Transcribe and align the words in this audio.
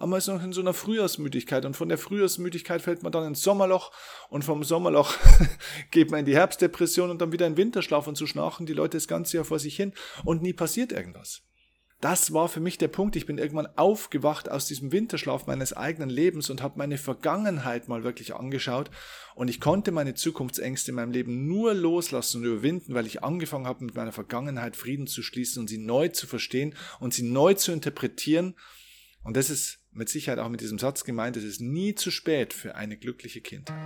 aber 0.00 0.08
man 0.08 0.18
ist 0.18 0.28
noch 0.28 0.42
in 0.42 0.54
so 0.54 0.62
einer 0.62 0.72
Frühjahrsmüdigkeit 0.72 1.66
und 1.66 1.76
von 1.76 1.90
der 1.90 1.98
Frühjahrsmüdigkeit 1.98 2.80
fällt 2.80 3.02
man 3.02 3.12
dann 3.12 3.26
ins 3.26 3.42
Sommerloch 3.42 3.92
und 4.30 4.46
vom 4.46 4.64
Sommerloch 4.64 5.14
geht 5.90 6.10
man 6.10 6.20
in 6.20 6.26
die 6.26 6.34
Herbstdepression 6.34 7.10
und 7.10 7.20
dann 7.20 7.32
wieder 7.32 7.46
in 7.46 7.58
Winterschlaf 7.58 8.06
und 8.06 8.16
so 8.16 8.26
schnarchen 8.26 8.64
die 8.64 8.72
Leute 8.72 8.96
das 8.96 9.08
ganze 9.08 9.36
Jahr 9.36 9.44
vor 9.44 9.58
sich 9.58 9.76
hin 9.76 9.92
und 10.24 10.40
nie 10.40 10.54
passiert 10.54 10.90
irgendwas. 10.90 11.42
Das 12.00 12.32
war 12.32 12.48
für 12.48 12.60
mich 12.60 12.78
der 12.78 12.88
Punkt. 12.88 13.14
Ich 13.14 13.26
bin 13.26 13.36
irgendwann 13.36 13.68
aufgewacht 13.76 14.50
aus 14.50 14.66
diesem 14.66 14.90
Winterschlaf 14.90 15.46
meines 15.46 15.74
eigenen 15.74 16.08
Lebens 16.08 16.48
und 16.48 16.62
habe 16.62 16.78
meine 16.78 16.96
Vergangenheit 16.96 17.88
mal 17.88 18.02
wirklich 18.02 18.34
angeschaut. 18.34 18.90
Und 19.34 19.50
ich 19.50 19.60
konnte 19.60 19.92
meine 19.92 20.14
Zukunftsängste 20.14 20.92
in 20.92 20.94
meinem 20.94 21.12
Leben 21.12 21.46
nur 21.46 21.74
loslassen 21.74 22.38
und 22.38 22.46
überwinden, 22.46 22.94
weil 22.94 23.04
ich 23.04 23.22
angefangen 23.22 23.66
habe, 23.66 23.84
mit 23.84 23.94
meiner 23.94 24.12
Vergangenheit 24.12 24.76
Frieden 24.76 25.08
zu 25.08 25.22
schließen 25.22 25.60
und 25.60 25.68
sie 25.68 25.76
neu 25.76 26.08
zu 26.08 26.26
verstehen 26.26 26.74
und 27.00 27.12
sie 27.12 27.24
neu 27.24 27.52
zu 27.52 27.70
interpretieren. 27.70 28.54
Und 29.22 29.36
das 29.36 29.50
ist 29.50 29.79
mit 29.92 30.08
Sicherheit 30.08 30.38
auch 30.38 30.48
mit 30.48 30.60
diesem 30.60 30.78
Satz 30.78 31.04
gemeint, 31.04 31.36
es 31.36 31.44
ist 31.44 31.60
nie 31.60 31.94
zu 31.94 32.10
spät 32.10 32.52
für 32.52 32.74
eine 32.76 32.96
glückliche 32.96 33.40
Kindheit. 33.40 33.76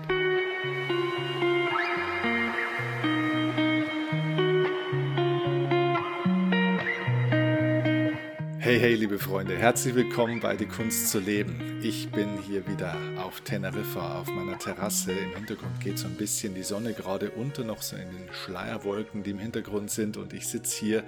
Hey, 8.58 8.80
hey, 8.80 8.94
liebe 8.94 9.18
Freunde, 9.18 9.56
herzlich 9.58 9.94
willkommen 9.94 10.40
bei 10.40 10.56
Die 10.56 10.66
Kunst 10.66 11.10
zu 11.10 11.18
leben. 11.18 11.80
Ich 11.82 12.10
bin 12.10 12.38
hier 12.38 12.66
wieder 12.66 12.96
auf 13.18 13.42
Teneriffa, 13.42 14.20
auf 14.20 14.28
meiner 14.28 14.58
Terrasse. 14.58 15.12
Im 15.12 15.34
Hintergrund 15.34 15.80
geht 15.80 15.98
so 15.98 16.06
ein 16.06 16.16
bisschen 16.16 16.54
die 16.54 16.62
Sonne 16.62 16.94
gerade 16.94 17.30
unter, 17.30 17.62
noch 17.62 17.82
so 17.82 17.94
in 17.96 18.10
den 18.10 18.32
Schleierwolken, 18.32 19.22
die 19.22 19.32
im 19.32 19.38
Hintergrund 19.38 19.90
sind. 19.90 20.16
Und 20.16 20.32
ich 20.32 20.46
sitze 20.48 20.80
hier 20.80 21.04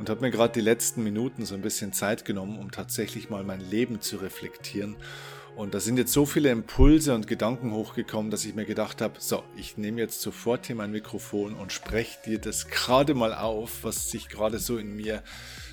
und 0.00 0.08
habe 0.08 0.22
mir 0.22 0.30
gerade 0.30 0.54
die 0.54 0.62
letzten 0.62 1.04
Minuten 1.04 1.44
so 1.44 1.54
ein 1.54 1.60
bisschen 1.60 1.92
Zeit 1.92 2.24
genommen, 2.24 2.58
um 2.58 2.70
tatsächlich 2.70 3.28
mal 3.28 3.44
mein 3.44 3.60
Leben 3.60 4.00
zu 4.00 4.16
reflektieren. 4.16 4.96
Und 5.56 5.74
da 5.74 5.80
sind 5.80 5.98
jetzt 5.98 6.14
so 6.14 6.24
viele 6.24 6.50
Impulse 6.50 7.14
und 7.14 7.26
Gedanken 7.26 7.72
hochgekommen, 7.72 8.30
dass 8.30 8.46
ich 8.46 8.54
mir 8.54 8.64
gedacht 8.64 9.02
habe, 9.02 9.16
so, 9.18 9.44
ich 9.58 9.76
nehme 9.76 10.00
jetzt 10.00 10.22
sofort 10.22 10.66
hier 10.66 10.74
mein 10.74 10.90
Mikrofon 10.90 11.54
und 11.54 11.70
spreche 11.70 12.18
dir 12.24 12.38
das 12.38 12.68
gerade 12.68 13.12
mal 13.12 13.34
auf, 13.34 13.84
was 13.84 14.10
sich 14.10 14.30
gerade 14.30 14.58
so 14.58 14.78
in 14.78 14.96
mir 14.96 15.22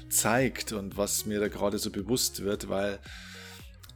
zeigt 0.10 0.74
und 0.74 0.98
was 0.98 1.26
mir 1.26 1.40
da 1.40 1.48
gerade 1.48 1.78
so 1.78 1.90
bewusst 1.90 2.44
wird, 2.44 2.68
weil 2.68 3.00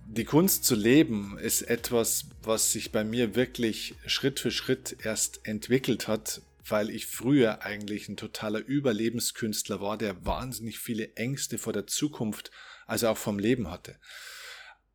die 0.07 0.25
Kunst 0.25 0.63
zu 0.63 0.75
leben 0.75 1.37
ist 1.41 1.61
etwas, 1.61 2.27
was 2.41 2.71
sich 2.71 2.93
bei 2.93 3.03
mir 3.03 3.35
wirklich 3.35 3.95
Schritt 4.05 4.39
für 4.39 4.51
Schritt 4.51 4.95
erst 5.03 5.41
entwickelt 5.45 6.07
hat, 6.07 6.41
weil 6.67 6.89
ich 6.89 7.07
früher 7.07 7.63
eigentlich 7.63 8.07
ein 8.07 8.17
totaler 8.17 8.59
Überlebenskünstler 8.59 9.81
war, 9.81 9.97
der 9.97 10.25
wahnsinnig 10.25 10.79
viele 10.79 11.15
Ängste 11.15 11.57
vor 11.57 11.73
der 11.73 11.87
Zukunft, 11.87 12.51
also 12.85 13.07
auch 13.07 13.17
vom 13.17 13.39
Leben 13.39 13.71
hatte. 13.71 13.99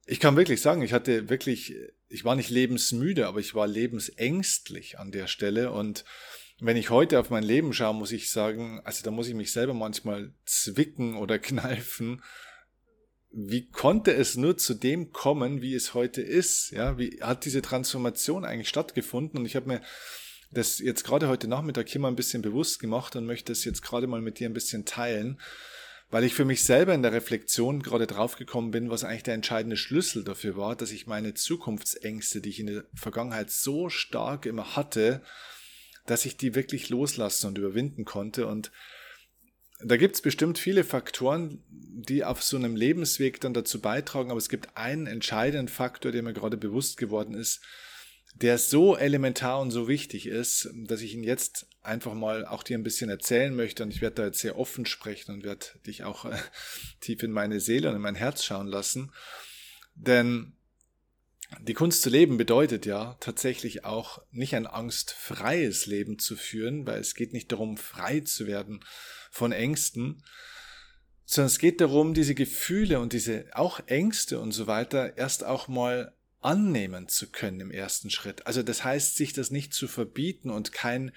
Ich 0.07 0.21
kann 0.21 0.37
wirklich 0.37 0.61
sagen, 0.61 0.83
ich 0.83 0.93
hatte 0.93 1.29
wirklich, 1.29 1.75
ich 2.09 2.25
war 2.25 2.37
nicht 2.37 2.51
lebensmüde, 2.51 3.27
aber 3.27 3.41
ich 3.41 3.55
war 3.55 3.67
lebensängstlich 3.67 4.99
an 4.99 5.11
der 5.11 5.27
Stelle 5.27 5.73
und 5.73 6.05
wenn 6.59 6.77
ich 6.77 6.91
heute 6.91 7.21
auf 7.21 7.29
mein 7.29 7.43
Leben 7.43 7.73
schaue, 7.73 7.95
muss 7.95 8.13
ich 8.13 8.31
sagen, 8.31 8.81
also 8.85 9.05
da 9.05 9.11
muss 9.11 9.29
ich 9.29 9.35
mich 9.35 9.53
selber 9.53 9.75
manchmal 9.75 10.33
zwicken 10.47 11.17
oder 11.17 11.39
kneifen. 11.41 12.23
Wie 13.31 13.69
konnte 13.69 14.15
es 14.15 14.37
nur 14.37 14.57
zu 14.57 14.73
dem 14.73 15.13
kommen, 15.13 15.61
wie 15.61 15.75
es 15.75 15.93
heute 15.93 16.23
ist? 16.23 16.71
Ja, 16.71 16.97
wie 16.97 17.19
hat 17.21 17.45
diese 17.45 17.61
Transformation 17.61 18.47
eigentlich 18.47 18.71
stattgefunden? 18.71 19.41
Und 19.41 19.47
ich 19.47 19.57
habe 19.57 19.69
mir 19.69 19.83
das 20.51 20.79
jetzt 20.79 21.05
gerade 21.05 21.29
heute 21.29 21.49
Nachmittag 21.49 21.89
hier 21.89 22.01
mal 22.01 22.09
ein 22.09 22.17
bisschen 22.17 22.43
bewusst 22.43 22.79
gemacht 22.79 23.17
und 23.17 23.27
möchte 23.27 23.53
es 23.53 23.65
jetzt 23.65 23.83
gerade 23.83 24.07
mal 24.07 24.21
mit 24.21 24.39
dir 24.39 24.49
ein 24.49 24.55
bisschen 24.55 24.85
teilen, 24.85 25.41
weil 26.11 26.25
ich 26.25 26.35
für 26.35 26.45
mich 26.45 26.63
selber 26.65 26.95
in 26.95 27.03
der 27.03 27.13
Reflexion 27.13 27.83
gerade 27.83 28.07
draufgekommen 28.07 28.71
bin, 28.71 28.91
was 28.91 29.03
eigentlich 29.03 29.25
der 29.25 29.35
entscheidende 29.35 29.77
Schlüssel 29.77 30.23
dafür 30.23 30.57
war, 30.57 30.77
dass 30.77 30.93
ich 30.93 31.07
meine 31.07 31.35
Zukunftsängste, 31.35 32.41
die 32.41 32.51
ich 32.51 32.61
in 32.61 32.67
der 32.67 32.85
Vergangenheit 32.95 33.51
so 33.51 33.89
stark 33.89 34.47
immer 34.47 34.77
hatte, 34.77 35.23
dass 36.07 36.25
ich 36.25 36.37
die 36.37 36.55
wirklich 36.55 36.89
loslassen 36.89 37.49
und 37.49 37.59
überwinden 37.59 38.05
konnte. 38.05 38.47
Und 38.47 38.71
da 39.81 39.97
gibt 39.97 40.15
es 40.15 40.23
bestimmt 40.23 40.59
viele 40.59 40.85
Faktoren, 40.85 41.63
die 41.69 42.25
auf 42.25 42.43
so 42.43 42.57
einem 42.57 42.77
Lebensweg 42.77 43.41
dann 43.41 43.53
dazu 43.53 43.81
beitragen, 43.81 44.31
aber 44.31 44.39
es 44.39 44.49
gibt 44.49 44.77
einen 44.77 45.09
entscheidenden 45.09 45.69
Faktor, 45.69 46.13
der 46.13 46.23
mir 46.23 46.33
gerade 46.33 46.57
bewusst 46.57 46.97
geworden 46.99 47.35
ist, 47.35 47.61
der 48.43 48.59
so 48.59 48.97
elementar 48.97 49.61
und 49.61 49.71
so 49.71 49.89
wichtig 49.89 50.27
ist, 50.27 50.69
dass 50.75 51.01
ich 51.01 51.15
ihn 51.15 51.23
jetzt 51.23 51.67
einfach 51.83 52.13
mal 52.13 52.45
auch 52.45 52.63
dir 52.63 52.77
ein 52.77 52.83
bisschen 52.83 53.09
erzählen 53.09 53.55
möchte 53.55 53.83
und 53.83 53.91
ich 53.91 54.03
werde 54.03 54.17
da 54.17 54.25
jetzt 54.27 54.41
sehr 54.41 54.59
offen 54.59 54.85
sprechen 54.85 55.33
und 55.33 55.45
werde 55.45 55.67
dich 55.87 56.05
auch 56.05 56.27
äh, 56.27 56.37
tief 57.01 57.23
in 57.23 57.33
meine 57.33 57.61
Seele 57.61 57.89
und 57.89 57.97
in 57.97 58.03
mein 58.03 58.15
Herz 58.15 58.45
schauen 58.45 58.67
lassen. 58.67 59.11
Denn 59.95 60.53
die 61.61 61.75
Kunst 61.75 62.03
zu 62.03 62.11
leben 62.11 62.37
bedeutet 62.37 62.85
ja 62.85 63.17
tatsächlich 63.21 63.85
auch 63.85 64.21
nicht 64.33 64.55
ein 64.55 64.67
angstfreies 64.67 65.87
Leben 65.87 66.19
zu 66.19 66.37
führen, 66.37 66.87
weil 66.87 67.01
es 67.01 67.15
geht 67.15 67.33
nicht 67.33 67.53
darum, 67.53 67.79
frei 67.79 68.21
zu 68.21 68.47
werden 68.47 68.85
von 69.31 69.53
Ängsten, 69.53 70.23
sondern 71.25 71.47
es 71.47 71.59
geht 71.59 71.81
darum, 71.81 72.13
diese 72.13 72.35
Gefühle 72.35 73.01
und 73.01 73.15
diese 73.15 73.47
auch 73.53 73.81
Ängste 73.87 74.41
und 74.41 74.53
so 74.53 74.67
weiter 74.67 75.17
erst 75.17 75.45
auch 75.45 75.69
mal 75.69 76.13
annehmen 76.41 77.09
zu 77.09 77.31
können 77.31 77.61
im 77.61 77.71
ersten 77.71 78.11
Schritt. 78.11 78.47
Also 78.47 78.63
das 78.63 78.85
heißt, 78.85 79.17
sich 79.17 79.33
das 79.33 79.51
nicht 79.51 79.75
zu 79.75 79.89
verbieten 79.89 80.51
und 80.51 80.73
kein 80.73 81.13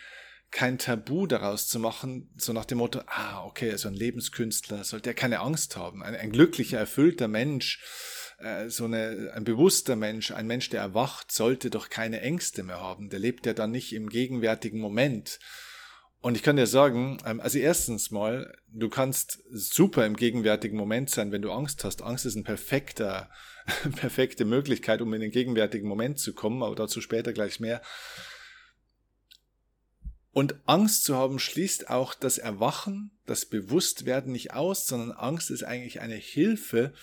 kein 0.51 0.79
Tabu 0.79 1.27
daraus 1.27 1.67
zu 1.67 1.79
machen, 1.79 2.29
so 2.35 2.53
nach 2.53 2.65
dem 2.65 2.79
Motto, 2.79 3.01
ah, 3.05 3.43
okay, 3.45 3.75
so 3.77 3.87
ein 3.87 3.93
Lebenskünstler 3.93 4.83
sollte 4.83 5.11
er 5.11 5.13
keine 5.13 5.41
Angst 5.41 5.77
haben, 5.77 6.01
ein, 6.01 6.15
ein 6.15 6.31
glücklicher, 6.31 6.79
erfüllter 6.79 7.27
Mensch, 7.27 7.83
äh, 8.39 8.69
so 8.69 8.85
eine, 8.85 9.31
ein 9.35 9.43
bewusster 9.43 9.95
Mensch, 9.95 10.31
ein 10.31 10.47
Mensch, 10.47 10.69
der 10.69 10.81
erwacht, 10.81 11.31
sollte 11.31 11.69
doch 11.69 11.89
keine 11.89 12.21
Ängste 12.21 12.63
mehr 12.63 12.79
haben. 12.79 13.09
Der 13.09 13.19
lebt 13.19 13.45
ja 13.45 13.53
dann 13.53 13.71
nicht 13.71 13.93
im 13.93 14.09
gegenwärtigen 14.09 14.79
Moment. 14.79 15.39
Und 16.21 16.35
ich 16.35 16.43
kann 16.43 16.57
dir 16.57 16.67
sagen, 16.67 17.19
ähm, 17.25 17.39
also 17.39 17.59
erstens 17.59 18.11
mal, 18.11 18.57
du 18.67 18.89
kannst 18.89 19.39
super 19.51 20.05
im 20.05 20.15
gegenwärtigen 20.15 20.77
Moment 20.77 21.09
sein, 21.09 21.31
wenn 21.31 21.41
du 21.41 21.51
Angst 21.51 21.83
hast. 21.83 22.01
Angst 22.01 22.25
ist 22.25 22.35
ein 22.35 22.43
perfekter, 22.43 23.29
perfekte 23.95 24.45
Möglichkeit, 24.45 25.01
um 25.01 25.13
in 25.13 25.21
den 25.21 25.31
gegenwärtigen 25.31 25.87
Moment 25.87 26.19
zu 26.19 26.33
kommen, 26.33 26.63
aber 26.63 26.75
dazu 26.75 27.01
später 27.01 27.33
gleich 27.33 27.59
mehr. 27.59 27.81
Und 30.31 30.55
Angst 30.65 31.03
zu 31.03 31.15
haben 31.15 31.39
schließt 31.39 31.89
auch 31.89 32.13
das 32.13 32.37
Erwachen, 32.37 33.11
das 33.25 33.45
Bewusstwerden 33.45 34.31
nicht 34.31 34.53
aus, 34.53 34.87
sondern 34.87 35.11
Angst 35.11 35.49
ist 35.51 35.63
eigentlich 35.63 36.01
eine 36.01 36.15
Hilfe, 36.15 36.93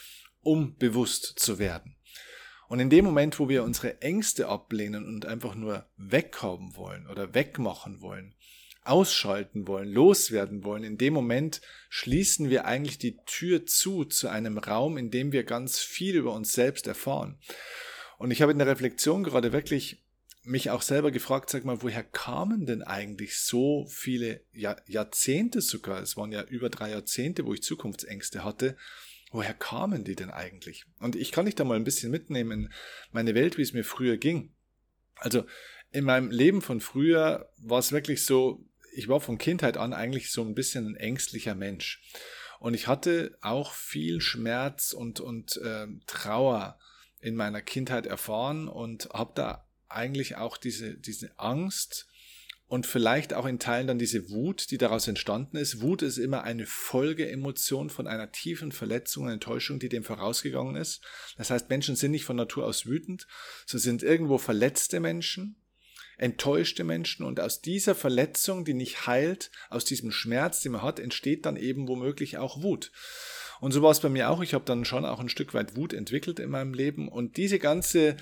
um 0.41 0.77
bewusst 0.77 1.39
zu 1.39 1.59
werden. 1.59 1.97
Und 2.69 2.81
in 2.81 2.91
dem 2.91 3.05
Moment, 3.05 3.39
wo 3.39 3.49
wir 3.49 3.63
unsere 3.63 4.01
Ängste 4.01 4.49
ablehnen 4.49 5.05
und 5.07 5.27
einfach 5.27 5.55
nur 5.55 5.87
wegkommen 5.97 6.77
wollen 6.77 7.07
oder 7.07 7.35
wegmachen 7.35 8.01
wollen, 8.01 8.35
ausschalten 8.89 9.67
wollen, 9.67 9.93
loswerden 9.93 10.65
wollen, 10.65 10.85
in 10.85 10.99
dem 10.99 11.15
Moment 11.15 11.61
schließen 11.89 12.51
wir 12.51 12.65
eigentlich 12.65 12.99
die 12.99 13.19
Tür 13.27 13.67
zu 13.67 14.05
zu 14.05 14.29
einem 14.29 14.59
Raum, 14.59 14.99
in 14.99 15.11
dem 15.11 15.33
wir 15.33 15.45
ganz 15.45 15.79
viel 15.79 16.17
über 16.17 16.33
uns 16.33 16.53
selbst 16.53 16.87
erfahren. 16.87 17.39
Und 18.19 18.31
ich 18.31 18.43
habe 18.43 18.53
in 18.53 18.59
der 18.59 18.67
Reflexion 18.67 19.25
gerade 19.25 19.53
wirklich 19.53 20.03
mich 20.47 20.71
auch 20.71 20.83
selber 20.83 21.11
gefragt, 21.11 21.51
sag 21.51 21.65
mal, 21.65 21.83
woher 21.83 22.05
kamen 22.05 22.67
denn 22.67 22.83
eigentlich 22.83 23.39
so 23.39 23.87
viele 23.89 24.43
Jahr, 24.53 24.81
Jahrzehnte 24.87 25.61
sogar, 25.61 26.01
es 26.01 26.17
waren 26.17 26.31
ja 26.31 26.45
über 26.45 26.71
drei 26.71 26.91
Jahrzehnte, 26.91 27.45
wo 27.45 27.53
ich 27.53 27.63
Zukunftsängste 27.63 28.45
hatte, 28.45 28.77
woher 29.33 29.55
kamen 29.55 30.05
die 30.05 30.15
denn 30.15 30.31
eigentlich? 30.31 30.85
Und 31.01 31.17
ich 31.17 31.33
kann 31.33 31.47
dich 31.47 31.57
da 31.57 31.65
mal 31.65 31.77
ein 31.77 31.85
bisschen 31.85 32.13
mitnehmen 32.13 32.53
in 32.53 32.73
meine 33.11 33.35
Welt, 33.35 33.59
wie 33.59 33.63
es 33.63 33.73
mir 33.73 33.85
früher 33.85 34.17
ging. 34.17 34.55
Also 35.17 35.45
in 35.91 36.05
meinem 36.05 36.31
Leben 36.31 36.63
von 36.63 36.81
früher 36.81 37.51
war 37.59 37.81
es 37.81 37.91
wirklich 37.91 38.25
so, 38.25 38.65
ich 38.97 39.09
war 39.09 39.21
von 39.21 39.39
Kindheit 39.39 39.77
an 39.77 39.93
eigentlich 39.93 40.31
so 40.31 40.43
ein 40.43 40.55
bisschen 40.55 40.87
ein 40.87 40.97
ängstlicher 40.97 41.55
Mensch. 41.55 42.03
Und 42.59 42.75
ich 42.75 42.87
hatte 42.87 43.37
auch 43.43 43.73
viel 43.73 44.21
Schmerz 44.21 44.93
und, 44.93 45.21
und 45.21 45.59
äh, 45.59 45.87
Trauer 46.07 46.79
in 47.21 47.37
meiner 47.37 47.61
Kindheit 47.61 48.07
erfahren 48.07 48.69
und 48.69 49.11
habe 49.13 49.33
da 49.35 49.69
eigentlich 49.89 50.37
auch 50.37 50.57
diese, 50.57 50.95
diese 50.95 51.39
Angst 51.39 52.07
und 52.69 52.87
vielleicht 52.87 53.35
auch 53.35 53.47
in 53.47 53.59
Teilen 53.59 53.87
dann 53.87 53.99
diese 53.99 54.31
Wut, 54.31 54.71
die 54.71 54.79
daraus 54.79 55.07
entstanden 55.07 55.57
ist. 55.57 55.83
Wut 55.83 56.03
ist 56.03 56.19
immer 56.19 56.43
eine 56.43 56.67
Folgeemotion 56.67 57.91
von 57.91 58.07
einer 58.07 58.33
tiefen 58.33 58.73
Verletzung 58.73 59.25
und 59.25 59.31
Enttäuschung, 59.31 59.79
die 59.79 59.89
dem 59.89 60.03
vorausgegangen 60.03 60.75
ist. 60.75 61.03
Das 61.37 61.51
heißt, 61.51 61.69
Menschen 61.69 61.95
sind 61.95 62.11
nicht 62.11 62.25
von 62.25 62.37
Natur 62.37 62.65
aus 62.65 62.87
wütend, 62.87 63.27
sie 63.67 63.79
sind 63.79 64.03
irgendwo 64.03 64.39
verletzte 64.39 64.99
Menschen, 65.01 65.57
enttäuschte 66.17 66.85
Menschen 66.85 67.25
und 67.25 67.41
aus 67.41 67.61
dieser 67.61 67.95
Verletzung, 67.95 68.65
die 68.65 68.75
nicht 68.75 69.07
heilt, 69.07 69.51
aus 69.71 69.85
diesem 69.85 70.11
Schmerz, 70.11 70.61
den 70.61 70.73
man 70.73 70.83
hat, 70.83 70.99
entsteht 70.99 71.47
dann 71.47 71.57
eben 71.57 71.89
womöglich 71.89 72.39
auch 72.39 72.63
Wut. 72.63 72.93
Und 73.61 73.73
so 73.73 73.83
war 73.83 73.91
es 73.91 74.01
bei 74.01 74.09
mir 74.09 74.31
auch. 74.31 74.43
Ich 74.43 74.55
habe 74.55 74.65
dann 74.65 74.85
schon 74.85 75.05
auch 75.05 75.21
ein 75.21 75.29
Stück 75.29 75.55
weit 75.55 75.77
Wut 75.77 75.93
entwickelt 75.93 76.39
in 76.41 76.51
meinem 76.51 76.75
Leben. 76.75 77.09
Und 77.09 77.37
diese 77.37 77.59
ganze 77.59 78.17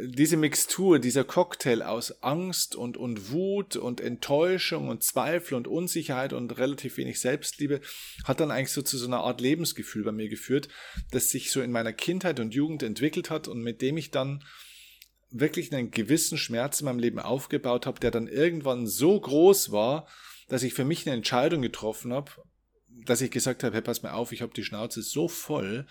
diese 0.00 0.36
Mixtur, 0.36 1.00
dieser 1.00 1.24
Cocktail 1.24 1.82
aus 1.82 2.22
Angst 2.22 2.76
und, 2.76 2.96
und 2.96 3.32
Wut 3.32 3.74
und 3.74 4.00
Enttäuschung 4.00 4.88
und 4.88 5.02
Zweifel 5.02 5.54
und 5.54 5.66
Unsicherheit 5.66 6.32
und 6.32 6.56
relativ 6.56 6.96
wenig 6.98 7.20
Selbstliebe 7.20 7.80
hat 8.24 8.38
dann 8.38 8.52
eigentlich 8.52 8.70
so 8.70 8.82
zu 8.82 8.96
so 8.96 9.06
einer 9.06 9.20
Art 9.20 9.40
Lebensgefühl 9.40 10.04
bei 10.04 10.12
mir 10.12 10.28
geführt, 10.28 10.68
das 11.10 11.30
sich 11.30 11.50
so 11.50 11.60
in 11.60 11.72
meiner 11.72 11.92
Kindheit 11.92 12.38
und 12.38 12.54
Jugend 12.54 12.84
entwickelt 12.84 13.28
hat 13.28 13.48
und 13.48 13.60
mit 13.60 13.82
dem 13.82 13.96
ich 13.96 14.12
dann 14.12 14.44
wirklich 15.32 15.72
einen 15.72 15.90
gewissen 15.90 16.38
Schmerz 16.38 16.80
in 16.80 16.86
meinem 16.86 16.98
Leben 16.98 17.18
aufgebaut 17.18 17.86
habe, 17.86 18.00
der 18.00 18.10
dann 18.10 18.28
irgendwann 18.28 18.86
so 18.86 19.18
groß 19.18 19.72
war, 19.72 20.06
dass 20.48 20.62
ich 20.62 20.74
für 20.74 20.84
mich 20.84 21.06
eine 21.06 21.16
Entscheidung 21.16 21.62
getroffen 21.62 22.12
habe, 22.12 22.30
dass 23.06 23.20
ich 23.20 23.30
gesagt 23.30 23.64
habe, 23.64 23.74
hey, 23.74 23.82
pass 23.82 24.02
mal 24.02 24.12
auf, 24.12 24.32
ich 24.32 24.42
habe 24.42 24.52
die 24.54 24.64
Schnauze 24.64 25.02
so 25.02 25.28
voll, 25.28 25.86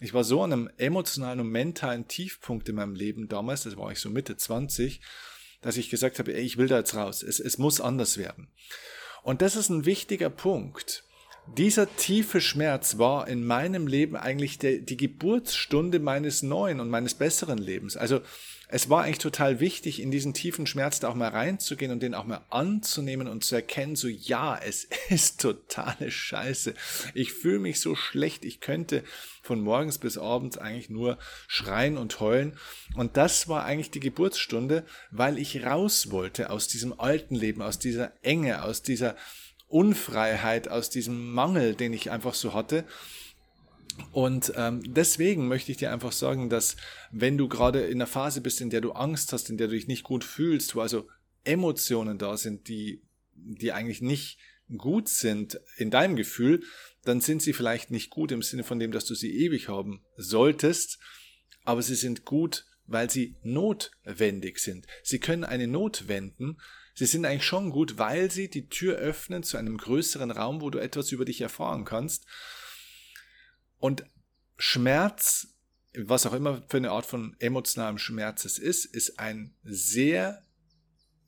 ich 0.00 0.14
war 0.14 0.24
so 0.24 0.42
an 0.42 0.52
einem 0.52 0.70
emotionalen 0.76 1.40
und 1.40 1.48
mentalen 1.48 2.08
Tiefpunkt 2.08 2.68
in 2.68 2.76
meinem 2.76 2.94
Leben 2.94 3.28
damals, 3.28 3.64
das 3.64 3.76
war 3.76 3.92
ich 3.92 4.00
so 4.00 4.10
Mitte 4.10 4.36
20, 4.36 5.00
dass 5.60 5.76
ich 5.76 5.90
gesagt 5.90 6.18
habe, 6.18 6.34
ey, 6.34 6.42
ich 6.42 6.58
will 6.58 6.68
da 6.68 6.78
jetzt 6.78 6.94
raus. 6.94 7.22
Es, 7.22 7.40
es 7.40 7.58
muss 7.58 7.80
anders 7.80 8.18
werden. 8.18 8.48
Und 9.22 9.42
das 9.42 9.56
ist 9.56 9.70
ein 9.70 9.84
wichtiger 9.84 10.30
Punkt. 10.30 11.04
Dieser 11.54 11.94
tiefe 11.96 12.40
Schmerz 12.40 12.98
war 12.98 13.28
in 13.28 13.44
meinem 13.46 13.86
Leben 13.86 14.16
eigentlich 14.16 14.58
der, 14.58 14.78
die 14.78 14.96
Geburtsstunde 14.96 16.00
meines 16.00 16.42
neuen 16.42 16.80
und 16.80 16.90
meines 16.90 17.14
besseren 17.14 17.58
Lebens. 17.58 17.96
Also 17.96 18.20
es 18.68 18.90
war 18.90 19.04
eigentlich 19.04 19.18
total 19.18 19.60
wichtig, 19.60 20.02
in 20.02 20.10
diesen 20.10 20.34
tiefen 20.34 20.66
Schmerz 20.66 20.98
da 20.98 21.08
auch 21.08 21.14
mal 21.14 21.28
reinzugehen 21.28 21.92
und 21.92 22.02
den 22.02 22.14
auch 22.14 22.24
mal 22.24 22.44
anzunehmen 22.50 23.28
und 23.28 23.44
zu 23.44 23.54
erkennen, 23.54 23.94
so 23.94 24.08
ja, 24.08 24.58
es 24.58 24.88
ist 25.08 25.40
totale 25.40 26.10
Scheiße. 26.10 26.74
Ich 27.14 27.32
fühle 27.32 27.60
mich 27.60 27.80
so 27.80 27.94
schlecht, 27.94 28.44
ich 28.44 28.60
könnte 28.60 29.04
von 29.40 29.60
morgens 29.60 29.98
bis 29.98 30.18
abends 30.18 30.58
eigentlich 30.58 30.90
nur 30.90 31.16
schreien 31.46 31.96
und 31.96 32.18
heulen. 32.18 32.58
Und 32.96 33.16
das 33.16 33.46
war 33.46 33.64
eigentlich 33.64 33.92
die 33.92 34.00
Geburtsstunde, 34.00 34.84
weil 35.12 35.38
ich 35.38 35.64
raus 35.64 36.10
wollte 36.10 36.50
aus 36.50 36.66
diesem 36.66 36.98
alten 36.98 37.36
Leben, 37.36 37.62
aus 37.62 37.78
dieser 37.78 38.12
Enge, 38.22 38.64
aus 38.64 38.82
dieser 38.82 39.14
Unfreiheit, 39.68 40.68
aus 40.68 40.90
diesem 40.90 41.32
Mangel, 41.32 41.74
den 41.74 41.92
ich 41.92 42.10
einfach 42.10 42.34
so 42.34 42.54
hatte 42.54 42.84
und 44.12 44.52
ähm, 44.56 44.82
deswegen 44.94 45.48
möchte 45.48 45.72
ich 45.72 45.78
dir 45.78 45.92
einfach 45.92 46.12
sagen, 46.12 46.48
dass 46.48 46.76
wenn 47.10 47.38
du 47.38 47.48
gerade 47.48 47.82
in 47.82 47.98
einer 47.98 48.06
Phase 48.06 48.40
bist, 48.40 48.60
in 48.60 48.70
der 48.70 48.80
du 48.80 48.92
Angst 48.92 49.32
hast, 49.32 49.50
in 49.50 49.56
der 49.56 49.68
du 49.68 49.74
dich 49.74 49.86
nicht 49.86 50.04
gut 50.04 50.24
fühlst, 50.24 50.74
wo 50.74 50.80
also 50.80 51.08
Emotionen 51.44 52.18
da 52.18 52.36
sind, 52.36 52.68
die, 52.68 53.02
die 53.34 53.72
eigentlich 53.72 54.02
nicht 54.02 54.38
gut 54.76 55.08
sind 55.08 55.60
in 55.76 55.90
deinem 55.90 56.16
Gefühl, 56.16 56.62
dann 57.04 57.20
sind 57.20 57.40
sie 57.40 57.52
vielleicht 57.52 57.90
nicht 57.90 58.10
gut 58.10 58.32
im 58.32 58.42
Sinne 58.42 58.64
von 58.64 58.78
dem, 58.78 58.90
dass 58.90 59.04
du 59.04 59.14
sie 59.14 59.32
ewig 59.44 59.68
haben 59.68 60.04
solltest, 60.16 60.98
aber 61.64 61.82
sie 61.82 61.94
sind 61.94 62.24
gut, 62.24 62.66
weil 62.86 63.10
sie 63.10 63.36
notwendig 63.42 64.58
sind. 64.58 64.86
Sie 65.02 65.20
können 65.20 65.44
eine 65.44 65.66
Not 65.66 66.08
wenden. 66.08 66.58
Sie 66.98 67.04
sind 67.04 67.26
eigentlich 67.26 67.44
schon 67.44 67.70
gut, 67.70 67.98
weil 67.98 68.30
sie 68.30 68.48
die 68.48 68.70
Tür 68.70 68.96
öffnen 68.96 69.42
zu 69.42 69.58
einem 69.58 69.76
größeren 69.76 70.30
Raum, 70.30 70.62
wo 70.62 70.70
du 70.70 70.78
etwas 70.78 71.12
über 71.12 71.26
dich 71.26 71.42
erfahren 71.42 71.84
kannst. 71.84 72.24
Und 73.78 74.06
Schmerz, 74.56 75.48
was 75.94 76.24
auch 76.24 76.32
immer 76.32 76.64
für 76.68 76.78
eine 76.78 76.92
Art 76.92 77.04
von 77.04 77.36
emotionalem 77.38 77.98
Schmerz 77.98 78.46
es 78.46 78.58
ist, 78.58 78.86
ist 78.86 79.18
ein 79.18 79.54
sehr, 79.62 80.42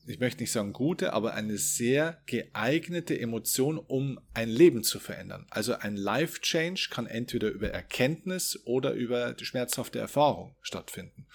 ich 0.07 0.21
möchte 0.21 0.41
nicht 0.43 0.53
sagen 0.53 0.73
gute, 0.73 1.13
aber 1.13 1.35
eine 1.35 1.59
sehr 1.59 2.23
geeignete 2.25 3.21
Emotion, 3.21 3.77
um 3.77 4.19
ein 4.33 4.49
Leben 4.49 4.83
zu 4.83 4.99
verändern. 4.99 5.47
Also 5.51 5.75
ein 5.75 5.97
Life 5.97 6.41
Change 6.41 6.89
kann 6.91 7.07
entweder 7.07 7.51
über 7.51 7.69
Erkenntnis 7.69 8.59
oder 8.65 8.95
über 8.95 9.35
die 9.35 9.45
schmerzhafte 9.45 9.99
Erfahrung 9.99 10.57
stattfinden. 10.63 11.27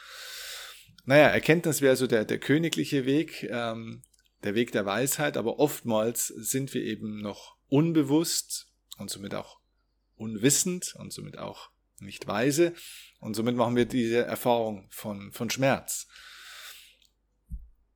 Naja, 1.06 1.28
Erkenntnis 1.28 1.82
wäre 1.82 1.96
so 1.96 2.08
der, 2.08 2.26
der 2.26 2.40
königliche 2.40 3.06
Weg, 3.06 3.48
ähm, 3.52 4.02
der 4.44 4.56
Weg 4.56 4.72
der 4.72 4.86
Weisheit, 4.86 5.38
aber 5.38 5.60
oftmals 5.60 6.28
sind 6.28 6.74
wir 6.74 6.84
eben 6.84 7.22
noch 7.22 7.58
unbewusst 7.70 8.68
und 8.98 9.10
somit 9.10 9.36
auch 9.36 9.60
unwissend 10.16 10.96
und 11.00 11.12
somit 11.12 11.38
auch 11.38 11.70
nicht 12.00 12.28
weise. 12.28 12.74
Und 13.20 13.36
somit 13.36 13.56
machen 13.56 13.76
wir 13.76 13.86
diese 13.86 14.26
Erfahrung 14.26 14.88
von, 14.90 15.32
von 15.32 15.50
Schmerz. 15.50 16.08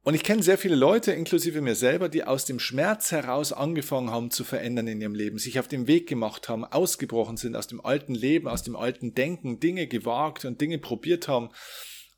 Und 0.08 0.14
ich 0.14 0.24
kenne 0.24 0.42
sehr 0.42 0.58
viele 0.58 0.78
Leute, 0.78 1.12
inklusive 1.12 1.60
mir 1.60 1.76
selber, 1.76 2.08
die 2.08 2.24
aus 2.24 2.46
dem 2.46 2.60
Schmerz 2.60 3.12
heraus 3.12 3.52
angefangen 3.52 4.10
haben 4.10 4.32
zu 4.32 4.46
verändern 4.46 4.88
in 4.88 5.02
ihrem 5.02 5.14
Leben, 5.14 5.38
sich 5.38 5.60
auf 5.60 5.68
den 5.68 5.86
Weg 5.86 6.08
gemacht 6.08 6.48
haben, 6.48 6.64
ausgebrochen 6.64 7.36
sind 7.36 7.58
aus 7.58 7.68
dem 7.68 7.86
alten 7.86 8.16
Leben, 8.16 8.48
aus 8.48 8.64
dem 8.64 8.78
alten 8.78 9.16
Denken, 9.16 9.60
Dinge 9.60 9.86
gewagt 9.88 10.46
und 10.46 10.62
Dinge 10.62 10.78
probiert 10.78 11.28
haben, 11.28 11.50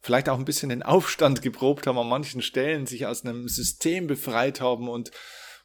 vielleicht 0.01 0.29
auch 0.29 0.37
ein 0.37 0.45
bisschen 0.45 0.69
den 0.69 0.83
Aufstand 0.83 1.41
geprobt 1.43 1.87
haben 1.87 1.97
an 1.97 2.09
manchen 2.09 2.41
Stellen, 2.41 2.85
sich 2.85 3.05
aus 3.05 3.25
einem 3.25 3.47
System 3.47 4.07
befreit 4.07 4.61
haben 4.61 4.89
und 4.89 5.11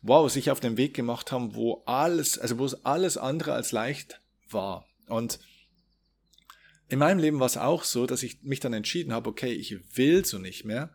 wow, 0.03 0.31
sich 0.31 0.51
auf 0.51 0.61
den 0.61 0.77
Weg 0.77 0.95
gemacht 0.95 1.33
haben, 1.33 1.55
wo 1.55 1.83
alles, 1.87 2.39
also 2.39 2.59
wo 2.59 2.65
es 2.65 2.85
alles 2.85 3.17
andere 3.17 3.55
als 3.55 3.73
leicht 3.73 4.21
war. 4.51 4.87
Und 5.09 5.39
in 6.89 6.99
meinem 6.99 7.19
Leben 7.19 7.41
war 7.41 7.47
es 7.47 7.57
auch 7.57 7.85
so, 7.85 8.07
dass 8.07 8.23
ich 8.23 8.43
mich 8.43 8.61
dann 8.61 8.75
entschieden 8.75 9.13
habe, 9.13 9.31
okay, 9.31 9.53
ich 9.53 9.97
will 9.97 10.25
so 10.25 10.39
nicht 10.39 10.65
mehr 10.65 10.93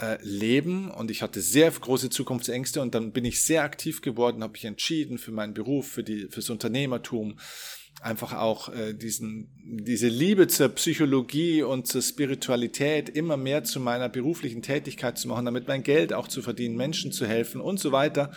äh, 0.00 0.18
leben 0.22 0.90
und 0.90 1.10
ich 1.10 1.22
hatte 1.22 1.42
sehr 1.42 1.70
große 1.70 2.08
Zukunftsängste 2.08 2.80
und 2.80 2.94
dann 2.94 3.12
bin 3.12 3.26
ich 3.26 3.42
sehr 3.44 3.62
aktiv 3.62 4.00
geworden, 4.00 4.42
habe 4.42 4.52
mich 4.52 4.64
entschieden 4.64 5.18
für 5.18 5.32
meinen 5.32 5.52
Beruf, 5.52 5.88
für 5.88 6.02
die 6.02 6.28
fürs 6.30 6.48
Unternehmertum, 6.48 7.38
einfach 8.00 8.32
auch 8.32 8.70
äh, 8.70 8.94
diesen 8.94 9.48
diese 9.62 10.08
Liebe 10.08 10.48
zur 10.48 10.68
Psychologie 10.70 11.62
und 11.62 11.86
zur 11.86 12.02
Spiritualität 12.02 13.08
immer 13.08 13.36
mehr 13.36 13.62
zu 13.62 13.78
meiner 13.78 14.08
beruflichen 14.08 14.62
Tätigkeit 14.62 15.18
zu 15.18 15.28
machen, 15.28 15.44
damit 15.44 15.68
mein 15.68 15.82
Geld 15.82 16.12
auch 16.12 16.26
zu 16.26 16.42
verdienen, 16.42 16.76
Menschen 16.76 17.12
zu 17.12 17.26
helfen 17.26 17.60
und 17.60 17.78
so 17.78 17.92
weiter 17.92 18.32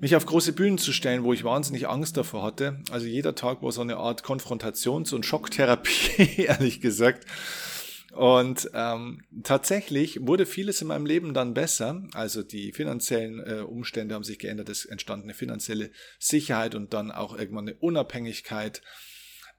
mich 0.00 0.14
auf 0.14 0.26
große 0.26 0.52
Bühnen 0.52 0.78
zu 0.78 0.92
stellen, 0.92 1.24
wo 1.24 1.32
ich 1.32 1.44
wahnsinnig 1.44 1.88
Angst 1.88 2.16
davor 2.16 2.42
hatte. 2.42 2.76
Also 2.90 3.06
jeder 3.06 3.34
Tag 3.34 3.62
war 3.62 3.72
so 3.72 3.80
eine 3.80 3.96
Art 3.96 4.22
Konfrontations- 4.22 5.12
und 5.12 5.26
Schocktherapie, 5.26 6.42
ehrlich 6.42 6.80
gesagt. 6.80 7.26
Und 8.12 8.70
ähm, 8.72 9.22
tatsächlich 9.42 10.26
wurde 10.26 10.46
vieles 10.46 10.80
in 10.80 10.88
meinem 10.88 11.04
Leben 11.04 11.34
dann 11.34 11.52
besser. 11.52 12.02
Also 12.14 12.42
die 12.42 12.72
finanziellen 12.72 13.40
äh, 13.40 13.60
Umstände 13.60 14.14
haben 14.14 14.24
sich 14.24 14.38
geändert. 14.38 14.70
Es 14.70 14.86
entstand 14.86 15.24
eine 15.24 15.34
finanzielle 15.34 15.90
Sicherheit 16.18 16.74
und 16.74 16.94
dann 16.94 17.10
auch 17.10 17.36
irgendwann 17.36 17.68
eine 17.68 17.76
Unabhängigkeit. 17.76 18.82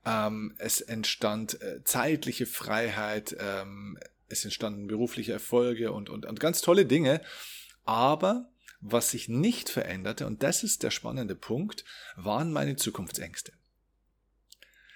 Ähm, 0.06 0.56
es 0.57 0.81
entstand 0.81 1.62
äh, 1.62 1.84
zeitliche 1.84 2.48
Freiheit. 2.48 3.36
Ähm, 3.40 4.00
es 4.30 4.44
entstanden 4.46 4.88
berufliche 4.88 5.34
Erfolge 5.34 5.92
und, 5.92 6.10
und, 6.10 6.25
und 6.25 6.40
ganz 6.40 6.62
tolle 6.62 6.86
Dinge. 6.86 7.22
Aber 7.86 8.50
was 8.81 9.12
sich 9.12 9.30
nicht 9.30 9.69
veränderte, 9.69 10.25
und 10.25 10.42
das 10.42 10.63
ist 10.63 10.84
der 10.84 10.92
spannende 10.92 11.36
Punkt, 11.36 11.84
waren 12.16 12.52
meine 12.52 12.78
Zukunftsängste. 12.78 13.52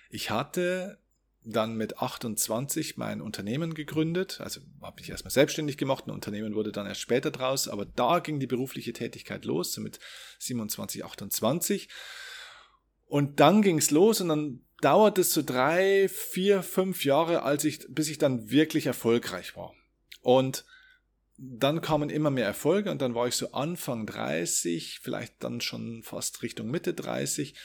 Ich 0.10 0.30
hatte 0.30 1.00
dann 1.46 1.76
mit 1.76 1.98
28 2.00 2.98
mein 2.98 3.22
Unternehmen 3.22 3.74
gegründet, 3.74 4.40
also 4.42 4.62
habe 4.82 5.02
ich 5.02 5.10
erstmal 5.10 5.32
selbstständig 5.32 5.78
gemacht, 5.78 6.08
ein 6.08 6.12
Unternehmen 6.12 6.56
wurde 6.56 6.72
dann 6.72 6.88
erst 6.88 7.02
später 7.02 7.32
draus, 7.32 7.68
aber 7.68 7.86
da 7.86 8.20
ging 8.20 8.40
die 8.40 8.48
berufliche 8.48 8.94
Tätigkeit 8.94 9.46
los, 9.46 9.74
so 9.74 9.82
mit 9.82 10.00
27, 10.40 11.04
28. 11.04 11.90
Und 13.06 13.40
dann 13.40 13.62
ging 13.62 13.78
es 13.78 13.92
los 13.92 14.22
und 14.22 14.30
dann 14.30 14.62
dauerte 14.82 15.22
es 15.22 15.34
so 15.34 15.44
drei, 15.44 16.10
vier, 16.10 16.64
fünf 16.64 17.06
Jahre, 17.06 17.44
als 17.44 17.64
ich, 17.64 17.86
bis 17.90 18.10
ich 18.10 18.18
dann 18.18 18.50
wirklich 18.50 18.86
erfolgreich 18.86 19.56
war. 19.56 19.74
Und 20.22 20.66
dann 21.38 21.82
kamen 21.82 22.10
immer 22.10 22.30
mehr 22.30 22.46
Erfolge 22.46 22.92
und 22.92 23.02
dann 23.02 23.16
war 23.16 23.28
ich 23.28 23.36
so 23.36 23.52
Anfang 23.52 24.06
30, 24.06 25.00
vielleicht 25.02 25.44
dann 25.44 25.62
schon 25.62 26.04
fast 26.04 26.42
Richtung 26.42 26.70
Mitte 26.70 26.94
30 26.94 27.56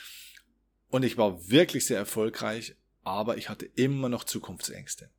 und 0.89 1.03
ich 1.03 1.17
war 1.17 1.49
wirklich 1.49 1.85
sehr 1.85 1.97
erfolgreich, 1.97 2.75
aber 3.09 3.37
ich 3.37 3.49
hatte 3.49 3.65
immer 3.65 4.07
noch 4.07 4.23
Zukunftsängste. 4.23 5.09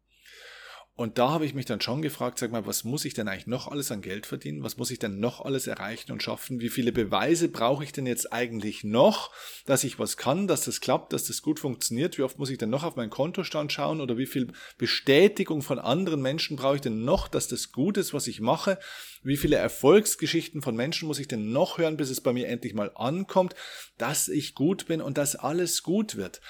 Und 1.01 1.17
da 1.17 1.31
habe 1.31 1.47
ich 1.47 1.55
mich 1.55 1.65
dann 1.65 1.81
schon 1.81 2.03
gefragt, 2.03 2.39
sag 2.39 2.53
mal, 2.53 2.67
was 2.67 2.85
muss 2.85 3.07
ich 3.07 3.15
denn 3.15 3.27
eigentlich 3.27 3.47
noch 3.47 3.69
alles 3.69 3.91
an 3.91 4.03
Geld 4.03 4.27
verdienen? 4.27 4.63
Was 4.63 4.77
muss 4.77 4.91
ich 4.91 4.99
denn 4.99 5.19
noch 5.19 5.41
alles 5.41 5.67
erreichen 5.67 6.13
und 6.13 6.23
schaffen? 6.23 6.61
Wie 6.61 6.69
viele 6.69 6.93
Beweise 6.93 7.49
brauche 7.49 7.83
ich 7.83 7.93
denn 7.93 8.05
jetzt 8.05 8.35
eigentlich 8.35 8.85
noch, 8.85 9.33
dass 9.65 9.83
ich 9.83 9.99
was 9.99 10.19
kann, 10.19 10.47
dass 10.47 10.67
das 10.67 10.83
klappt, 10.83 11.15
dass 11.15 11.25
das 11.25 11.41
gut 11.41 11.59
funktioniert? 11.59 12.19
Wie 12.19 12.23
oft 12.23 12.39
muss 12.39 12.51
ich 12.51 12.59
denn 12.59 12.69
noch 12.69 12.85
auf 12.85 12.97
meinen 12.97 13.09
Kontostand 13.09 13.73
schauen? 13.73 14.03
Oder 14.03 14.19
wie 14.19 14.27
viel 14.27 14.53
Bestätigung 14.77 15.63
von 15.63 15.79
anderen 15.79 16.21
Menschen 16.21 16.59
brauche 16.59 16.75
ich 16.75 16.83
denn 16.83 17.03
noch, 17.03 17.29
dass 17.29 17.49
das 17.49 17.73
gut 17.73 17.97
ist, 17.97 18.13
was 18.13 18.27
ich 18.27 18.43
mache? 18.43 18.79
Wie 19.23 19.39
viele 19.39 19.57
Erfolgsgeschichten 19.57 20.61
von 20.61 20.77
Menschen 20.77 21.09
muss 21.09 21.19
ich 21.19 21.29
denn 21.29 21.51
noch 21.51 21.79
hören, 21.79 21.97
bis 21.97 22.11
es 22.11 22.21
bei 22.21 22.35
mir 22.35 22.49
endlich 22.49 22.75
mal 22.75 22.91
ankommt, 22.95 23.55
dass 23.97 24.29
ich 24.29 24.55
gut 24.55 24.85
bin 24.85 25.01
und 25.01 25.17
dass 25.17 25.35
alles 25.35 25.83
gut 25.83 26.17
wird? 26.17 26.43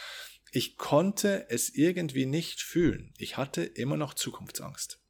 Ich 0.52 0.76
konnte 0.76 1.48
es 1.48 1.70
irgendwie 1.70 2.26
nicht 2.26 2.60
fühlen. 2.60 3.14
Ich 3.18 3.36
hatte 3.36 3.62
immer 3.62 3.96
noch 3.96 4.14
Zukunftsangst. 4.14 5.00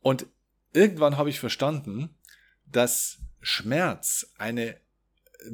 Und 0.00 0.26
irgendwann 0.72 1.16
habe 1.16 1.30
ich 1.30 1.40
verstanden, 1.40 2.18
dass 2.66 3.18
Schmerz 3.40 4.32
eine 4.36 4.80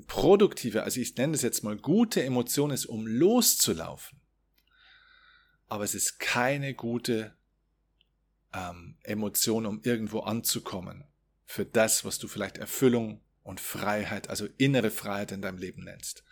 produktive, 0.07 0.83
also 0.83 1.01
ich 1.01 1.17
nenne 1.17 1.35
es 1.35 1.43
jetzt 1.43 1.63
mal 1.63 1.77
gute 1.77 2.23
Emotion 2.23 2.71
ist, 2.71 2.87
um 2.87 3.07
loszulaufen. 3.07 4.21
Aber 5.67 5.85
es 5.85 5.95
ist 5.95 6.19
keine 6.19 6.75
gute 6.75 7.37
ähm, 8.53 8.97
Emotion, 9.03 9.67
um 9.67 9.81
irgendwo 9.83 10.21
anzukommen. 10.21 11.05
Für 11.45 11.65
das, 11.65 12.05
was 12.05 12.19
du 12.19 12.29
vielleicht 12.29 12.59
Erfüllung 12.59 13.21
und 13.43 13.61
Freiheit, 13.61 14.29
also 14.29 14.47
innere 14.59 14.91
Freiheit 14.91 15.33
in 15.33 15.43
deinem 15.43 15.59
Leben 15.59 15.85
nennst. 15.85 16.25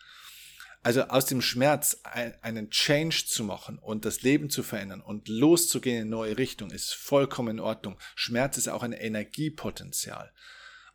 Also 0.82 1.02
aus 1.02 1.26
dem 1.26 1.42
Schmerz 1.42 2.00
einen 2.04 2.70
Change 2.70 3.25
zu 3.26 3.42
machen 3.44 3.78
und 3.78 4.04
das 4.04 4.23
Leben 4.23 4.49
zu 4.49 4.62
verändern 4.62 5.00
und 5.00 5.28
loszugehen 5.28 5.97
in 5.97 6.02
eine 6.02 6.11
neue 6.11 6.38
Richtung 6.38 6.70
ist 6.70 6.94
vollkommen 6.94 7.58
in 7.58 7.61
Ordnung. 7.61 7.99
Schmerz 8.14 8.56
ist 8.58 8.68
auch 8.68 8.82
ein 8.82 8.92
Energiepotenzial. 8.92 10.32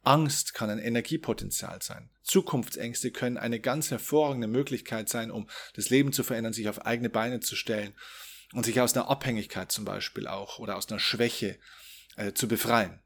Angst 0.04 0.54
kann 0.54 0.70
ein 0.70 0.80
Energiepotenzial 0.80 1.82
sein. 1.82 2.10
Zukunftsängste 2.24 3.12
können 3.12 3.38
eine 3.38 3.60
ganz 3.60 3.92
hervorragende 3.92 4.48
Möglichkeit 4.48 5.10
sein, 5.10 5.32
um 5.32 5.50
das 5.76 5.90
Leben 5.90 6.12
zu 6.12 6.24
verändern, 6.24 6.54
sich 6.54 6.70
auf 6.70 6.86
eigene 6.86 7.10
Beine 7.10 7.40
zu 7.40 7.56
stellen 7.56 7.94
und 8.54 8.66
sich 8.66 8.80
aus 8.82 8.96
einer 8.96 9.10
Abhängigkeit 9.10 9.72
zum 9.72 9.86
Beispiel 9.86 10.28
auch 10.28 10.60
oder 10.60 10.78
aus 10.78 10.90
einer 10.90 11.00
Schwäche 11.00 11.58
äh, 12.16 12.34
zu 12.34 12.48
befreien. 12.48 13.00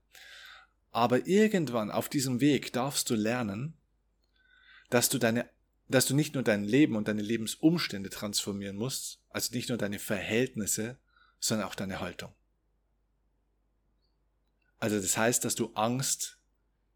Aber 0.92 1.28
irgendwann 1.28 1.92
auf 1.92 2.10
diesem 2.10 2.42
Weg 2.42 2.74
darfst 2.74 3.10
du 3.10 3.16
lernen, 3.16 3.78
dass 4.90 5.10
du 5.10 5.18
deine 5.18 5.50
dass 5.88 6.06
du 6.06 6.16
nicht 6.16 6.34
nur 6.34 6.44
dein 6.44 6.64
Leben 6.64 6.96
und 6.96 7.08
deine 7.08 7.22
Lebensumstände 7.22 8.10
transformieren 8.10 8.76
musst, 8.76 9.22
also 9.30 9.54
nicht 9.54 9.70
nur 9.70 9.78
deine 9.78 10.00
Verhältnisse, 10.00 10.98
sondern 11.40 11.68
auch 11.68 11.76
deine 11.76 12.00
Haltung. 12.00 12.34
Also 14.80 15.00
das 15.00 15.18
heißt, 15.18 15.44
dass 15.46 15.56
du 15.56 15.74
Angst, 15.74 16.38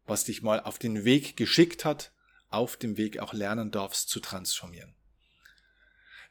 was 0.06 0.24
dich 0.24 0.42
mal 0.42 0.60
auf 0.60 0.78
den 0.78 1.04
Weg 1.04 1.36
geschickt 1.36 1.84
hat, 1.84 2.12
auf 2.48 2.76
dem 2.76 2.96
Weg 2.96 3.18
auch 3.18 3.32
lernen 3.32 3.70
darfst 3.70 4.08
zu 4.08 4.20
transformieren. 4.20 4.94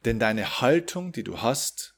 Denn 0.05 0.19
deine 0.19 0.61
Haltung, 0.61 1.11
die 1.11 1.23
du 1.23 1.41
hast, 1.41 1.95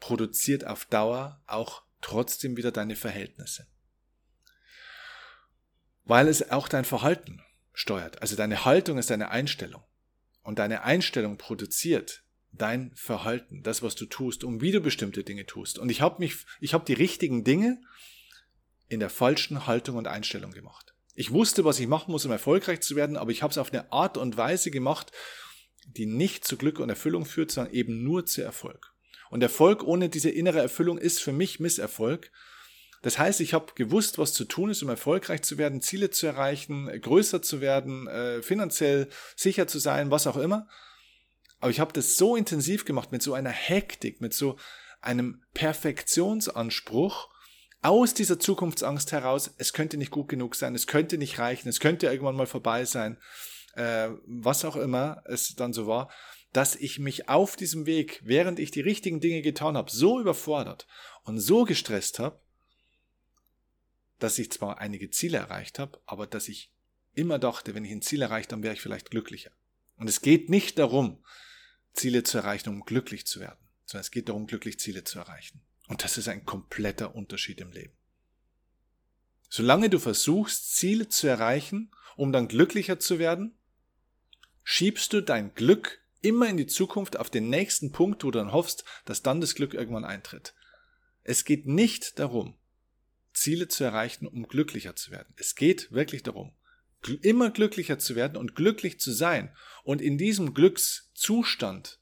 produziert 0.00 0.66
auf 0.66 0.84
Dauer 0.86 1.40
auch 1.46 1.82
trotzdem 2.00 2.56
wieder 2.56 2.72
deine 2.72 2.96
Verhältnisse. 2.96 3.66
Weil 6.04 6.28
es 6.28 6.50
auch 6.50 6.68
dein 6.68 6.84
Verhalten 6.84 7.42
steuert. 7.72 8.20
Also 8.22 8.36
deine 8.36 8.64
Haltung 8.64 8.98
ist 8.98 9.10
deine 9.10 9.30
Einstellung. 9.30 9.84
Und 10.42 10.58
deine 10.58 10.82
Einstellung 10.82 11.36
produziert 11.36 12.24
dein 12.52 12.92
Verhalten, 12.94 13.62
das, 13.62 13.82
was 13.82 13.94
du 13.94 14.06
tust, 14.06 14.44
um 14.44 14.60
wie 14.60 14.72
du 14.72 14.80
bestimmte 14.80 15.22
Dinge 15.22 15.46
tust. 15.46 15.78
Und 15.78 15.88
ich 15.88 16.00
habe 16.00 16.16
mich, 16.18 16.44
ich 16.60 16.74
habe 16.74 16.84
die 16.84 16.94
richtigen 16.94 17.44
Dinge 17.44 17.80
in 18.88 19.00
der 19.00 19.10
falschen 19.10 19.66
Haltung 19.66 19.96
und 19.96 20.08
Einstellung 20.08 20.50
gemacht. 20.50 20.94
Ich 21.14 21.30
wusste, 21.30 21.64
was 21.64 21.78
ich 21.78 21.86
machen 21.86 22.10
muss, 22.12 22.24
um 22.24 22.32
erfolgreich 22.32 22.80
zu 22.80 22.96
werden, 22.96 23.16
aber 23.16 23.30
ich 23.30 23.42
habe 23.42 23.50
es 23.50 23.58
auf 23.58 23.72
eine 23.72 23.92
Art 23.92 24.16
und 24.16 24.36
Weise 24.36 24.70
gemacht, 24.70 25.12
die 25.86 26.06
nicht 26.06 26.44
zu 26.44 26.56
Glück 26.56 26.78
und 26.78 26.88
Erfüllung 26.88 27.24
führt, 27.24 27.50
sondern 27.50 27.74
eben 27.74 28.02
nur 28.02 28.26
zu 28.26 28.42
Erfolg. 28.42 28.94
Und 29.30 29.42
Erfolg 29.42 29.84
ohne 29.84 30.08
diese 30.08 30.30
innere 30.30 30.60
Erfüllung 30.60 30.98
ist 30.98 31.20
für 31.20 31.32
mich 31.32 31.60
Misserfolg. 31.60 32.32
Das 33.02 33.18
heißt, 33.18 33.40
ich 33.40 33.54
habe 33.54 33.72
gewusst, 33.74 34.18
was 34.18 34.34
zu 34.34 34.44
tun 34.44 34.70
ist, 34.70 34.82
um 34.82 34.88
erfolgreich 34.88 35.42
zu 35.42 35.56
werden, 35.56 35.80
Ziele 35.80 36.10
zu 36.10 36.26
erreichen, 36.26 36.86
größer 37.00 37.40
zu 37.40 37.60
werden, 37.60 38.06
äh, 38.06 38.42
finanziell 38.42 39.08
sicher 39.36 39.66
zu 39.66 39.78
sein, 39.78 40.10
was 40.10 40.26
auch 40.26 40.36
immer. 40.36 40.68
Aber 41.60 41.70
ich 41.70 41.80
habe 41.80 41.92
das 41.92 42.16
so 42.16 42.36
intensiv 42.36 42.84
gemacht, 42.84 43.12
mit 43.12 43.22
so 43.22 43.32
einer 43.34 43.50
Hektik, 43.50 44.20
mit 44.20 44.34
so 44.34 44.58
einem 45.00 45.42
Perfektionsanspruch, 45.54 47.28
aus 47.82 48.12
dieser 48.12 48.38
Zukunftsangst 48.38 49.12
heraus, 49.12 49.54
es 49.56 49.72
könnte 49.72 49.96
nicht 49.96 50.10
gut 50.10 50.28
genug 50.28 50.54
sein, 50.54 50.74
es 50.74 50.86
könnte 50.86 51.16
nicht 51.16 51.38
reichen, 51.38 51.68
es 51.68 51.80
könnte 51.80 52.06
irgendwann 52.06 52.36
mal 52.36 52.46
vorbei 52.46 52.84
sein, 52.84 53.16
äh, 53.74 54.10
was 54.26 54.64
auch 54.64 54.76
immer 54.76 55.22
es 55.24 55.54
dann 55.54 55.72
so 55.72 55.86
war, 55.86 56.10
dass 56.52 56.76
ich 56.76 56.98
mich 56.98 57.28
auf 57.28 57.56
diesem 57.56 57.86
Weg, 57.86 58.20
während 58.22 58.58
ich 58.58 58.70
die 58.70 58.80
richtigen 58.80 59.20
Dinge 59.20 59.40
getan 59.40 59.76
habe, 59.76 59.90
so 59.90 60.20
überfordert 60.20 60.86
und 61.24 61.38
so 61.38 61.64
gestresst 61.64 62.18
habe, 62.18 62.40
dass 64.22 64.38
ich 64.38 64.52
zwar 64.52 64.78
einige 64.78 65.10
Ziele 65.10 65.38
erreicht 65.38 65.78
habe, 65.78 66.00
aber 66.06 66.26
dass 66.26 66.48
ich 66.48 66.72
immer 67.14 67.38
dachte, 67.38 67.74
wenn 67.74 67.84
ich 67.84 67.92
ein 67.92 68.02
Ziel 68.02 68.22
erreicht, 68.22 68.52
dann 68.52 68.62
wäre 68.62 68.74
ich 68.74 68.80
vielleicht 68.80 69.10
glücklicher. 69.10 69.50
Und 69.96 70.08
es 70.08 70.20
geht 70.20 70.48
nicht 70.48 70.78
darum, 70.78 71.24
Ziele 71.92 72.22
zu 72.22 72.38
erreichen, 72.38 72.68
um 72.68 72.84
glücklich 72.84 73.26
zu 73.26 73.40
werden, 73.40 73.58
sondern 73.84 74.02
es 74.02 74.10
geht 74.10 74.28
darum, 74.28 74.46
glücklich 74.46 74.78
Ziele 74.78 75.04
zu 75.04 75.18
erreichen. 75.18 75.60
Und 75.88 76.04
das 76.04 76.18
ist 76.18 76.28
ein 76.28 76.44
kompletter 76.44 77.14
Unterschied 77.14 77.60
im 77.60 77.72
Leben. 77.72 77.94
Solange 79.48 79.90
du 79.90 79.98
versuchst, 79.98 80.76
Ziele 80.76 81.08
zu 81.08 81.26
erreichen, 81.26 81.90
um 82.16 82.32
dann 82.32 82.46
glücklicher 82.46 83.00
zu 83.00 83.18
werden, 83.18 83.58
schiebst 84.62 85.12
du 85.12 85.20
dein 85.20 85.54
Glück 85.54 86.00
immer 86.20 86.48
in 86.48 86.56
die 86.56 86.66
Zukunft 86.66 87.16
auf 87.16 87.30
den 87.30 87.48
nächsten 87.48 87.90
Punkt, 87.90 88.22
wo 88.22 88.30
du 88.30 88.38
dann 88.38 88.52
hoffst, 88.52 88.84
dass 89.04 89.22
dann 89.22 89.40
das 89.40 89.54
Glück 89.56 89.74
irgendwann 89.74 90.04
eintritt. 90.04 90.54
Es 91.22 91.44
geht 91.44 91.66
nicht 91.66 92.18
darum, 92.18 92.59
Ziele 93.40 93.68
zu 93.68 93.84
erreichen, 93.84 94.26
um 94.26 94.46
glücklicher 94.46 94.94
zu 94.94 95.10
werden. 95.10 95.32
Es 95.36 95.54
geht 95.54 95.90
wirklich 95.90 96.22
darum, 96.22 96.54
immer 97.22 97.50
glücklicher 97.50 97.98
zu 97.98 98.14
werden 98.14 98.36
und 98.36 98.54
glücklich 98.54 99.00
zu 99.00 99.12
sein 99.12 99.56
und 99.82 100.02
in 100.02 100.18
diesem 100.18 100.52
Glückszustand 100.52 101.98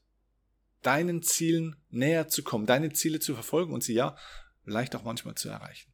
deinen 0.81 1.23
Zielen 1.23 1.77
näher 1.89 2.27
zu 2.27 2.43
kommen, 2.43 2.65
deine 2.65 2.91
Ziele 2.91 3.19
zu 3.19 3.33
verfolgen 3.33 3.73
und 3.73 3.83
sie 3.83 3.93
ja 3.93 4.17
vielleicht 4.65 4.95
auch 4.95 5.03
manchmal 5.03 5.35
zu 5.35 5.49
erreichen. 5.49 5.93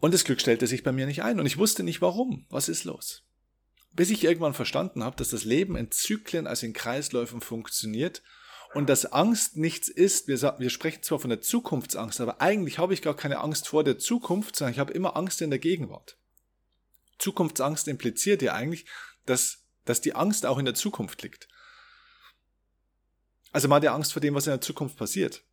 Und 0.00 0.12
das 0.12 0.24
Glück 0.24 0.40
stellte 0.40 0.66
sich 0.66 0.82
bei 0.82 0.92
mir 0.92 1.06
nicht 1.06 1.22
ein 1.22 1.38
und 1.38 1.46
ich 1.46 1.58
wusste 1.58 1.82
nicht 1.82 2.00
warum. 2.02 2.46
Was 2.48 2.68
ist 2.68 2.84
los? 2.84 3.22
Bis 3.92 4.10
ich 4.10 4.24
irgendwann 4.24 4.54
verstanden 4.54 5.04
habe, 5.04 5.16
dass 5.16 5.28
das 5.28 5.44
Leben 5.44 5.76
in 5.76 5.90
Zyklen, 5.90 6.46
also 6.46 6.66
in 6.66 6.72
Kreisläufen 6.72 7.40
funktioniert 7.40 8.22
und 8.74 8.88
dass 8.88 9.06
Angst 9.06 9.56
nichts 9.56 9.88
ist, 9.88 10.26
wir, 10.28 10.40
wir 10.58 10.70
sprechen 10.70 11.02
zwar 11.02 11.20
von 11.20 11.30
der 11.30 11.40
Zukunftsangst, 11.40 12.20
aber 12.20 12.40
eigentlich 12.40 12.78
habe 12.78 12.92
ich 12.92 13.02
gar 13.02 13.16
keine 13.16 13.38
Angst 13.38 13.68
vor 13.68 13.84
der 13.84 13.98
Zukunft, 13.98 14.56
sondern 14.56 14.72
ich 14.72 14.78
habe 14.78 14.92
immer 14.92 15.16
Angst 15.16 15.40
in 15.40 15.50
der 15.50 15.58
Gegenwart. 15.58 16.18
Zukunftsangst 17.18 17.86
impliziert 17.88 18.42
ja 18.42 18.54
eigentlich, 18.54 18.86
dass, 19.26 19.64
dass 19.84 20.00
die 20.00 20.14
Angst 20.14 20.44
auch 20.44 20.58
in 20.58 20.64
der 20.64 20.74
Zukunft 20.74 21.22
liegt. 21.22 21.48
Also 23.52 23.68
mal 23.68 23.80
der 23.80 23.94
Angst 23.94 24.12
vor 24.12 24.20
dem, 24.20 24.34
was 24.34 24.48
in 24.48 24.52
der 24.52 24.60
Zukunft 24.60 24.96
passiert. 24.96 25.44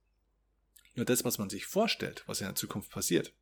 Nur 0.95 1.05
das, 1.05 1.23
was 1.23 1.37
man 1.37 1.49
sich 1.49 1.67
vorstellt, 1.67 2.23
was 2.25 2.41
in 2.41 2.47
der 2.47 2.55
Zukunft 2.55 2.89
passiert, 2.89 3.33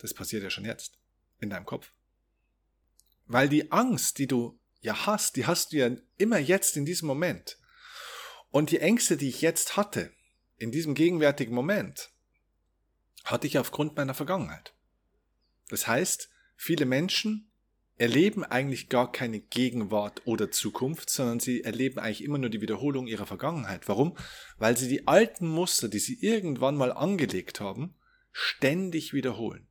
das 0.00 0.12
passiert 0.12 0.42
ja 0.42 0.50
schon 0.50 0.64
jetzt 0.64 0.98
in 1.38 1.50
deinem 1.50 1.64
Kopf. 1.64 1.92
Weil 3.26 3.48
die 3.48 3.70
Angst, 3.70 4.18
die 4.18 4.26
du 4.26 4.58
ja 4.80 5.06
hast, 5.06 5.36
die 5.36 5.46
hast 5.46 5.72
du 5.72 5.76
ja 5.76 5.90
immer 6.18 6.38
jetzt 6.38 6.76
in 6.76 6.84
diesem 6.84 7.06
Moment. 7.06 7.58
Und 8.52 8.70
die 8.70 8.80
Ängste, 8.80 9.16
die 9.16 9.30
ich 9.30 9.40
jetzt 9.40 9.76
hatte, 9.78 10.12
in 10.58 10.70
diesem 10.70 10.94
gegenwärtigen 10.94 11.54
Moment, 11.54 12.10
hatte 13.24 13.46
ich 13.46 13.58
aufgrund 13.58 13.96
meiner 13.96 14.14
Vergangenheit. 14.14 14.74
Das 15.70 15.86
heißt, 15.86 16.30
viele 16.54 16.84
Menschen 16.84 17.50
erleben 17.96 18.44
eigentlich 18.44 18.90
gar 18.90 19.10
keine 19.10 19.40
Gegenwart 19.40 20.22
oder 20.26 20.50
Zukunft, 20.50 21.08
sondern 21.08 21.40
sie 21.40 21.64
erleben 21.64 21.98
eigentlich 21.98 22.22
immer 22.22 22.36
nur 22.36 22.50
die 22.50 22.60
Wiederholung 22.60 23.06
ihrer 23.06 23.26
Vergangenheit. 23.26 23.88
Warum? 23.88 24.18
Weil 24.58 24.76
sie 24.76 24.88
die 24.88 25.06
alten 25.06 25.48
Muster, 25.48 25.88
die 25.88 25.98
sie 25.98 26.20
irgendwann 26.20 26.76
mal 26.76 26.92
angelegt 26.92 27.58
haben, 27.60 27.94
ständig 28.32 29.14
wiederholen. 29.14 29.66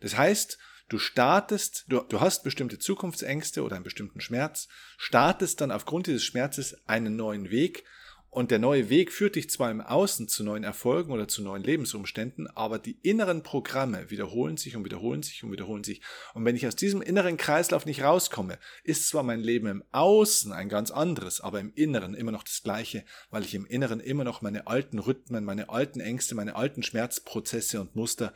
Das 0.00 0.16
heißt, 0.16 0.58
du 0.88 0.98
startest, 0.98 1.84
du, 1.86 2.00
du 2.00 2.20
hast 2.20 2.42
bestimmte 2.42 2.80
Zukunftsängste 2.80 3.62
oder 3.62 3.76
einen 3.76 3.84
bestimmten 3.84 4.20
Schmerz, 4.20 4.66
startest 4.98 5.60
dann 5.60 5.70
aufgrund 5.70 6.08
dieses 6.08 6.24
Schmerzes 6.24 6.76
einen 6.88 7.14
neuen 7.14 7.50
Weg 7.50 7.84
und 8.30 8.52
der 8.52 8.60
neue 8.60 8.88
Weg 8.88 9.12
führt 9.12 9.34
dich 9.34 9.50
zwar 9.50 9.72
im 9.72 9.80
Außen 9.80 10.28
zu 10.28 10.44
neuen 10.44 10.62
Erfolgen 10.62 11.10
oder 11.10 11.26
zu 11.26 11.42
neuen 11.42 11.64
Lebensumständen, 11.64 12.46
aber 12.46 12.78
die 12.78 12.96
inneren 13.02 13.42
Programme 13.42 14.08
wiederholen 14.10 14.56
sich 14.56 14.76
und 14.76 14.84
wiederholen 14.84 15.24
sich 15.24 15.42
und 15.42 15.50
wiederholen 15.50 15.82
sich. 15.82 16.00
Und 16.34 16.44
wenn 16.44 16.54
ich 16.54 16.64
aus 16.64 16.76
diesem 16.76 17.02
inneren 17.02 17.36
Kreislauf 17.36 17.86
nicht 17.86 18.02
rauskomme, 18.02 18.60
ist 18.84 19.08
zwar 19.08 19.24
mein 19.24 19.40
Leben 19.40 19.66
im 19.66 19.84
Außen 19.90 20.52
ein 20.52 20.68
ganz 20.68 20.92
anderes, 20.92 21.40
aber 21.40 21.58
im 21.58 21.72
Inneren 21.74 22.14
immer 22.14 22.30
noch 22.30 22.44
das 22.44 22.62
gleiche, 22.62 23.04
weil 23.30 23.42
ich 23.42 23.54
im 23.56 23.66
Inneren 23.66 23.98
immer 23.98 24.22
noch 24.22 24.42
meine 24.42 24.68
alten 24.68 25.00
Rhythmen, 25.00 25.44
meine 25.44 25.68
alten 25.68 25.98
Ängste, 25.98 26.36
meine 26.36 26.54
alten 26.54 26.84
Schmerzprozesse 26.84 27.80
und 27.80 27.96
Muster 27.96 28.32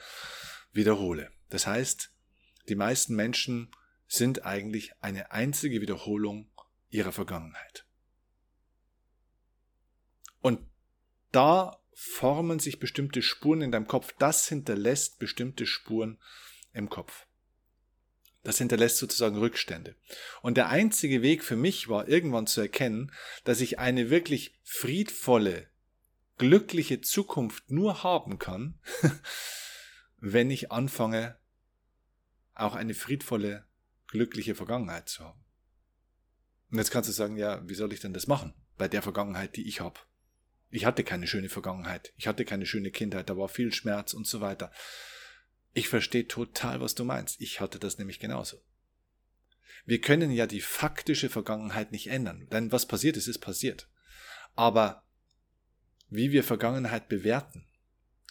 wiederhole. 0.73 1.31
Das 1.51 1.69
heißt, 1.69 2.11
die 2.69 2.75
meisten 2.75 3.15
Menschen 3.15 3.71
sind 4.09 4.45
eigentlich 4.45 4.93
eine 5.01 5.31
einzige 5.31 5.81
Wiederholung 5.81 6.51
ihrer 6.89 7.13
Vergangenheit. 7.13 7.84
Und 10.45 10.61
da 11.33 11.81
formen 11.95 12.59
sich 12.59 12.79
bestimmte 12.79 13.23
Spuren 13.23 13.63
in 13.63 13.73
deinem 13.73 13.87
Kopf. 13.87 14.15
Das 14.19 14.47
hinterlässt 14.47 15.19
bestimmte 15.19 15.65
Spuren 15.65 16.19
im 16.75 16.91
Kopf. 16.91 17.27
Das 18.43 18.59
hinterlässt 18.59 18.99
sozusagen 18.99 19.39
Rückstände. 19.39 19.97
Und 20.43 20.59
der 20.59 20.69
einzige 20.69 21.23
Weg 21.23 21.43
für 21.43 21.57
mich 21.57 21.89
war 21.89 22.09
irgendwann 22.09 22.47
zu 22.47 22.61
erkennen, 22.61 23.11
dass 23.45 23.63
ich 23.63 23.79
eine 23.79 24.11
wirklich 24.11 24.55
friedvolle, 24.63 25.71
glückliche 26.37 27.01
Zukunft 27.01 27.71
nur 27.71 28.03
haben 28.03 28.39
kann, 28.39 28.79
wenn 30.19 30.51
ich 30.51 30.71
anfange, 30.71 31.39
auch 32.55 32.75
eine 32.75 32.93
friedvolle, 32.93 33.67
glückliche 34.09 34.55
Vergangenheit 34.55 35.09
zu 35.09 35.25
haben. 35.25 35.43
Und 36.71 36.77
jetzt 36.77 36.91
kannst 36.91 37.09
du 37.09 37.15
sagen, 37.15 37.39
ja, 37.39 37.67
wie 37.67 37.75
soll 37.75 37.95
ich 37.95 38.01
denn 38.01 38.13
das 38.13 38.27
machen 38.27 38.53
bei 38.77 38.89
der 38.89 39.01
Vergangenheit, 39.01 39.57
die 39.57 39.67
ich 39.67 39.81
habe? 39.81 39.99
Ich 40.75 40.87
hatte 40.87 41.05
keine 41.05 41.29
schöne 41.29 41.49
Vergangenheit, 41.49 42.13
ich 42.17 42.27
hatte 42.27 42.45
keine 42.45 42.67
schöne 42.67 42.91
Kindheit, 42.91 43.31
da 43.31 43.37
war 43.37 43.49
viel 43.49 43.73
Schmerz 43.73 44.13
und 44.13 44.27
so 44.27 44.41
weiter. 44.41 44.73
Ich 45.73 45.89
verstehe 45.89 46.27
total, 46.27 46.81
was 46.81 46.97
du 46.97 47.05
meinst. 47.05 47.41
Ich 47.41 47.61
hatte 47.61 47.79
das 47.79 47.99
nämlich 47.99 48.19
genauso. 48.19 48.61
Wir 49.87 50.01
können 50.01 50.33
ja 50.33 50.49
die 50.49 50.61
faktische 50.61 51.31
Vergangenheit 51.31 51.93
nicht 51.93 52.09
ändern, 52.09 52.49
denn 52.51 52.73
was 52.73 52.87
passiert 52.87 53.17
ist, 53.17 53.29
ist 53.29 53.39
passiert. 53.39 53.89
Aber 54.57 55.05
wie 56.11 56.33
wir 56.33 56.43
Vergangenheit 56.43 57.09
bewerten, 57.09 57.65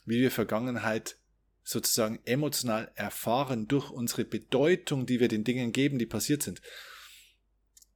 wie 0.04 0.20
wir 0.20 0.30
Vergangenheit 0.30 1.16
sozusagen 1.64 2.20
emotional 2.26 2.92
erfahren 2.96 3.70
durch 3.70 3.90
unsere 3.90 4.26
Bedeutung, 4.26 5.06
die 5.06 5.22
wir 5.22 5.30
den 5.30 5.46
Dingen 5.46 5.72
geben, 5.72 5.98
die 5.98 6.06
passiert 6.06 6.44
sind, 6.44 6.62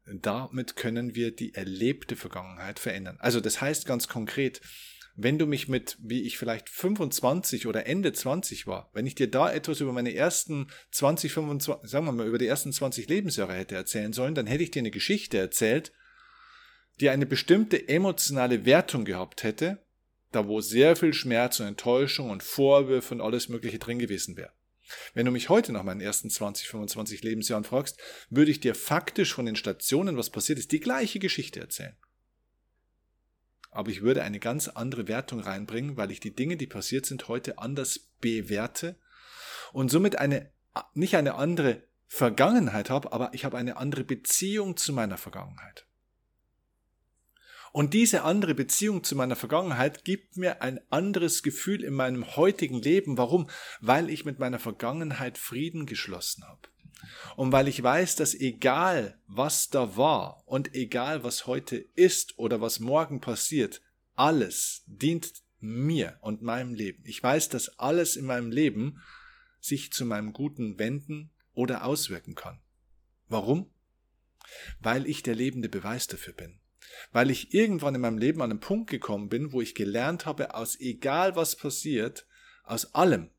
damit 0.08 0.76
können 0.76 1.16
wir 1.16 1.36
die 1.36 1.54
erlebte 1.54 2.16
Vergangenheit 2.16 2.80
verändern. 2.80 3.18
Also 3.20 3.40
das 3.40 3.62
heißt 3.62 3.86
ganz 3.86 4.08
konkret, 4.08 4.62
wenn 5.20 5.40
du 5.40 5.48
mich 5.48 5.68
mit, 5.68 5.98
wie 6.00 6.22
ich 6.22 6.38
vielleicht 6.38 6.70
25 6.70 7.66
oder 7.66 7.88
Ende 7.88 8.14
20 8.14 8.68
war, 8.68 8.92
wenn 8.94 9.08
ich 9.08 9.16
dir 9.16 9.30
da 9.30 9.52
etwas 9.52 9.82
über 9.82 9.92
meine 9.92 10.14
ersten 10.14 10.68
20, 10.92 11.34
25, 11.34 11.90
sagen 11.90 12.06
wir 12.06 12.12
mal, 12.12 12.28
über 12.28 12.38
die 12.38 12.46
ersten 12.46 12.72
20 12.72 13.10
Lebensjahre 13.10 13.54
hätte 13.54 13.76
erzählen 13.76 14.14
sollen, 14.14 14.36
dann 14.36 14.46
hätte 14.46 14.64
ich 14.64 14.72
dir 14.72 14.80
eine 14.80 14.92
Geschichte 14.92 15.40
erzählt, 15.40 15.92
die 17.00 17.10
eine 17.10 17.26
bestimmte 17.26 17.90
emotionale 17.90 18.66
Wertung 18.66 19.06
gehabt 19.06 19.42
hätte, 19.42 19.84
da 20.32 20.48
wo 20.48 20.62
sehr 20.62 20.96
viel 20.96 21.14
Schmerz 21.14 21.60
und 21.60 21.66
Enttäuschung 21.66 22.30
und 22.30 22.44
Vorwürfe 22.44 23.16
und 23.16 23.22
alles 23.22 23.50
Mögliche 23.50 23.80
drin 23.80 23.98
gewesen 23.98 24.38
wäre. 24.38 24.52
Wenn 25.14 25.26
du 25.26 25.32
mich 25.32 25.50
heute 25.50 25.72
nach 25.72 25.84
meinen 25.84 26.02
ersten 26.02 26.30
20, 26.30 26.68
25 26.68 27.24
Lebensjahren 27.24 27.64
fragst, 27.64 27.98
würde 28.30 28.52
ich 28.52 28.60
dir 28.60 28.76
faktisch 28.76 29.34
von 29.34 29.46
den 29.46 29.56
Stationen, 29.56 30.18
was 30.18 30.30
passiert 30.30 30.60
ist, 30.60 30.72
die 30.72 30.80
gleiche 30.80 31.20
Geschichte 31.20 31.60
erzählen 31.60 31.98
aber 33.78 33.92
ich 33.92 34.02
würde 34.02 34.24
eine 34.24 34.40
ganz 34.40 34.68
andere 34.70 35.08
Wertung 35.08 35.40
reinbringen, 35.40 35.98
weil 35.98 36.12
ich 36.12 36.20
die 36.20 36.36
Dinge, 36.36 36.58
die 36.58 36.66
passiert 36.66 37.06
sind, 37.06 37.28
heute 37.28 37.60
anders 37.60 38.10
bewerte 38.22 38.96
und 39.72 39.90
somit 39.90 40.18
eine, 40.18 40.52
nicht 40.94 41.16
eine 41.16 41.36
andere 41.36 41.84
Vergangenheit 42.08 42.90
habe, 42.90 43.12
aber 43.12 43.34
ich 43.34 43.46
habe 43.46 43.58
eine 43.58 43.78
andere 43.78 44.04
Beziehung 44.04 44.78
zu 44.78 44.94
meiner 44.94 45.18
Vergangenheit. 45.18 45.87
Und 47.78 47.94
diese 47.94 48.24
andere 48.24 48.56
Beziehung 48.56 49.04
zu 49.04 49.16
meiner 49.16 49.36
Vergangenheit 49.36 50.04
gibt 50.04 50.36
mir 50.36 50.64
ein 50.64 50.80
anderes 50.90 51.44
Gefühl 51.44 51.84
in 51.84 51.94
meinem 51.94 52.36
heutigen 52.36 52.82
Leben. 52.82 53.20
Warum? 53.20 53.52
Weil 53.82 54.10
ich 54.10 54.26
mit 54.26 54.40
meiner 54.40 54.58
Vergangenheit 54.58 55.38
Frieden 55.38 55.86
geschlossen 55.86 56.44
habe. 56.44 56.70
Und 57.36 57.52
weil 57.52 57.68
ich 57.68 57.84
weiß, 57.84 58.16
dass 58.16 58.34
egal 58.34 59.22
was 59.28 59.70
da 59.70 59.96
war 59.96 60.42
und 60.48 60.74
egal 60.74 61.24
was 61.24 61.46
heute 61.46 61.76
ist 61.76 62.40
oder 62.40 62.62
was 62.62 62.80
morgen 62.80 63.22
passiert, 63.22 63.84
alles 64.16 64.82
dient 64.88 65.44
mir 65.60 66.18
und 66.22 66.42
meinem 66.42 66.74
Leben. 66.74 67.04
Ich 67.06 67.22
weiß, 67.22 67.50
dass 67.50 67.78
alles 67.78 68.16
in 68.16 68.26
meinem 68.26 68.50
Leben 68.50 69.04
sich 69.60 69.94
zu 69.94 70.04
meinem 70.04 70.34
Guten 70.34 70.80
wenden 70.80 71.30
oder 71.54 71.86
auswirken 71.86 72.34
kann. 72.34 72.60
Warum? 73.28 73.70
Weil 74.80 75.06
ich 75.06 75.22
der 75.22 75.36
lebende 75.36 75.70
Beweis 75.70 76.08
dafür 76.08 76.34
bin. 76.34 76.60
Weil 77.12 77.30
ich 77.30 77.54
irgendwann 77.54 77.96
in 77.96 78.02
meinem 78.02 78.18
Leben 78.18 78.42
an 78.42 78.52
einen 78.52 78.60
Punkt 78.60 78.90
gekommen 78.90 79.30
bin, 79.30 79.52
wo 79.52 79.62
ich 79.62 79.76
gelernt 79.76 80.26
habe, 80.26 80.56
aus 80.56 80.80
egal 80.80 81.36
was 81.36 81.56
passiert, 81.56 82.28
aus 82.64 82.94
allem 82.96 83.30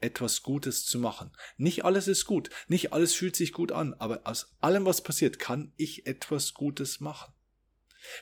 etwas 0.00 0.42
Gutes 0.42 0.84
zu 0.84 0.98
machen. 0.98 1.30
Nicht 1.56 1.84
alles 1.84 2.08
ist 2.08 2.26
gut, 2.26 2.50
nicht 2.68 2.92
alles 2.92 3.14
fühlt 3.14 3.36
sich 3.36 3.52
gut 3.52 3.72
an, 3.72 3.94
aber 3.94 4.20
aus 4.24 4.54
allem, 4.60 4.84
was 4.84 5.02
passiert, 5.02 5.38
kann 5.38 5.72
ich 5.76 6.06
etwas 6.06 6.54
Gutes 6.54 7.00
machen. 7.00 7.32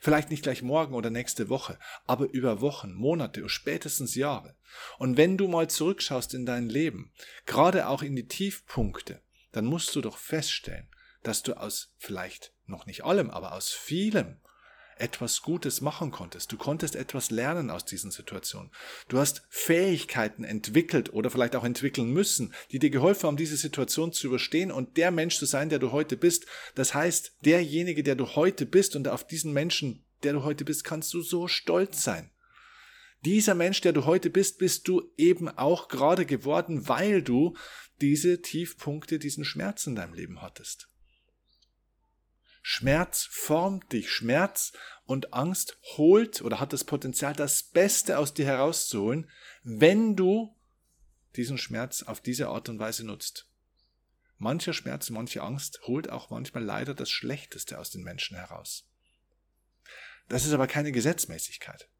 Vielleicht 0.01 0.31
nicht 0.31 0.43
gleich 0.43 0.63
morgen 0.63 0.95
oder 0.95 1.11
nächste 1.11 1.49
Woche, 1.49 1.79
aber 2.07 2.31
über 2.31 2.61
Wochen, 2.61 2.95
Monate 2.95 3.41
oder 3.41 3.49
spätestens 3.51 4.15
Jahre. 4.15 4.57
Und 4.99 5.17
wenn 5.17 5.37
du 5.37 5.47
mal 5.47 5.69
zurückschaust 5.69 6.33
in 6.33 6.47
dein 6.47 6.69
Leben, 6.69 7.13
gerade 7.45 7.89
auch 7.89 8.03
in 8.03 8.17
die 8.17 8.27
Tiefpunkte, 8.27 9.21
dann 9.53 9.67
musst 9.67 9.95
du 9.95 10.01
doch 10.01 10.17
feststellen, 10.17 10.89
dass 11.23 11.43
du 11.43 11.55
aus 11.55 11.95
vielleicht 11.99 12.54
noch 12.67 12.87
nicht 12.87 13.05
allem, 13.05 13.31
aber 13.31 13.53
aus 13.53 13.71
vielem 13.71 14.37
etwas 14.97 15.43
Gutes 15.43 15.81
machen 15.81 16.11
konntest. 16.11 16.53
Du 16.53 16.57
konntest 16.57 16.97
etwas 16.97 17.31
lernen 17.31 17.71
aus 17.71 17.85
diesen 17.85 18.11
Situationen. 18.11 18.71
Du 19.09 19.19
hast 19.19 19.43
Fähigkeiten 19.49 20.45
entwickelt 20.45 21.13
oder 21.13 21.31
vielleicht 21.31 21.57
auch 21.57 21.65
entwickeln 21.65 22.11
müssen, 22.11 22.55
die 22.71 22.79
dir 22.79 22.91
geholfen 22.91 23.27
haben, 23.27 23.37
diese 23.37 23.57
Situation 23.57 24.13
zu 24.13 24.27
überstehen 24.27 24.71
und 24.71 24.97
der 24.97 25.11
Mensch 25.11 25.39
zu 25.39 25.47
sein, 25.47 25.69
der 25.69 25.79
du 25.79 25.93
heute 25.93 26.17
bist. 26.17 26.47
Das 26.75 26.95
heißt, 26.95 27.37
derjenige, 27.45 28.03
der 28.03 28.15
du 28.15 28.37
heute 28.37 28.67
bist 28.67 28.97
und 28.97 29.09
auf 29.09 29.27
diesen 29.27 29.53
Menschen, 29.53 30.05
der 30.23 30.33
du 30.33 30.45
heute 30.45 30.65
bist, 30.65 30.85
kannst 30.85 31.13
du 31.15 31.23
so 31.23 31.49
stolz 31.49 32.03
sein. 32.03 32.31
Dieser 33.25 33.55
Mensch, 33.55 33.81
der 33.81 33.95
du 33.95 34.05
heute 34.05 34.29
bist, 34.29 34.59
bist 34.59 34.87
du 34.87 35.11
eben 35.17 35.49
auch 35.49 35.89
gerade 35.89 36.27
geworden, 36.27 36.89
weil 36.89 37.23
du 37.23 37.57
diese 38.01 38.43
Tiefpunkte, 38.43 39.19
diesen 39.19 39.45
Schmerz 39.45 39.87
in 39.87 39.95
deinem 39.95 40.13
Leben 40.13 40.43
hattest. 40.43 40.91
Schmerz 42.67 43.29
formt 43.31 43.93
dich. 43.93 44.11
Schmerz 44.11 44.73
und 45.05 45.35
Angst 45.35 45.77
holt 45.99 46.41
oder 46.41 46.61
hat 46.61 46.73
das 46.73 46.85
Potenzial, 46.85 47.35
das 47.35 47.63
Beste 47.63 48.19
aus 48.19 48.33
dir 48.33 48.47
herauszuholen, 48.47 49.31
wenn 49.65 50.17
du 50.17 50.57
diesen 51.37 51.59
Schmerz 51.59 52.03
auf 52.05 52.23
diese 52.23 52.49
Art 52.49 52.71
und 52.71 52.79
Weise 52.79 53.05
nutzt. 53.05 53.51
Mancher 54.39 54.73
Schmerz, 54.73 55.11
manche 55.11 55.43
Angst 55.43 55.83
holt 55.83 56.09
auch 56.09 56.31
manchmal 56.31 56.65
leider 56.65 56.95
das 56.95 57.11
Schlechteste 57.11 57.79
aus 57.79 57.91
den 57.91 58.03
Menschen 58.03 58.39
heraus. 58.39 58.89
Das 60.31 60.47
ist 60.47 60.55
aber 60.55 60.67
keine 60.67 60.91
Gesetzmäßigkeit. 60.91 61.91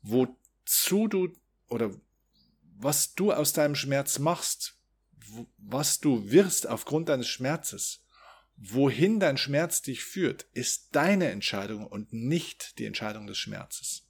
Wozu 0.00 1.06
du 1.06 1.36
oder 1.68 1.90
was 2.78 3.14
du 3.14 3.30
aus 3.30 3.52
deinem 3.52 3.74
Schmerz 3.74 4.18
machst, 4.18 4.78
was 5.58 6.00
du 6.00 6.30
wirst 6.30 6.66
aufgrund 6.66 7.10
deines 7.10 7.28
Schmerzes, 7.28 8.03
Wohin 8.56 9.20
dein 9.20 9.36
Schmerz 9.36 9.82
dich 9.82 10.04
führt, 10.04 10.46
ist 10.54 10.88
deine 10.92 11.30
Entscheidung 11.30 11.86
und 11.86 12.12
nicht 12.12 12.78
die 12.78 12.86
Entscheidung 12.86 13.26
des 13.26 13.38
Schmerzes. 13.38 14.04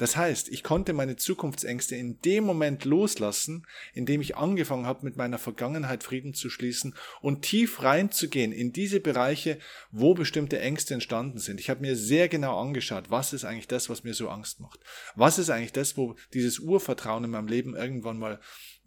Das 0.00 0.16
heißt, 0.16 0.48
ich 0.48 0.62
konnte 0.62 0.94
meine 0.94 1.16
Zukunftsängste 1.16 1.94
in 1.94 2.18
dem 2.22 2.44
Moment 2.44 2.86
loslassen, 2.86 3.66
in 3.92 4.06
dem 4.06 4.22
ich 4.22 4.34
angefangen 4.34 4.86
habe, 4.86 5.04
mit 5.04 5.18
meiner 5.18 5.36
Vergangenheit 5.36 6.02
Frieden 6.02 6.32
zu 6.32 6.48
schließen 6.48 6.94
und 7.20 7.42
tief 7.42 7.82
reinzugehen 7.82 8.50
in 8.50 8.72
diese 8.72 9.00
Bereiche, 9.00 9.58
wo 9.90 10.14
bestimmte 10.14 10.58
Ängste 10.58 10.94
entstanden 10.94 11.38
sind. 11.38 11.60
Ich 11.60 11.68
habe 11.68 11.82
mir 11.82 11.96
sehr 11.96 12.30
genau 12.30 12.58
angeschaut, 12.58 13.10
was 13.10 13.34
ist 13.34 13.44
eigentlich 13.44 13.68
das, 13.68 13.90
was 13.90 14.02
mir 14.02 14.14
so 14.14 14.30
Angst 14.30 14.58
macht? 14.60 14.80
Was 15.16 15.38
ist 15.38 15.50
eigentlich 15.50 15.74
das, 15.74 15.98
wo 15.98 16.16
dieses 16.32 16.60
Urvertrauen 16.60 17.24
in 17.24 17.30
meinem 17.30 17.48
Leben 17.48 17.76
irgendwann 17.76 18.18
mal 18.18 18.40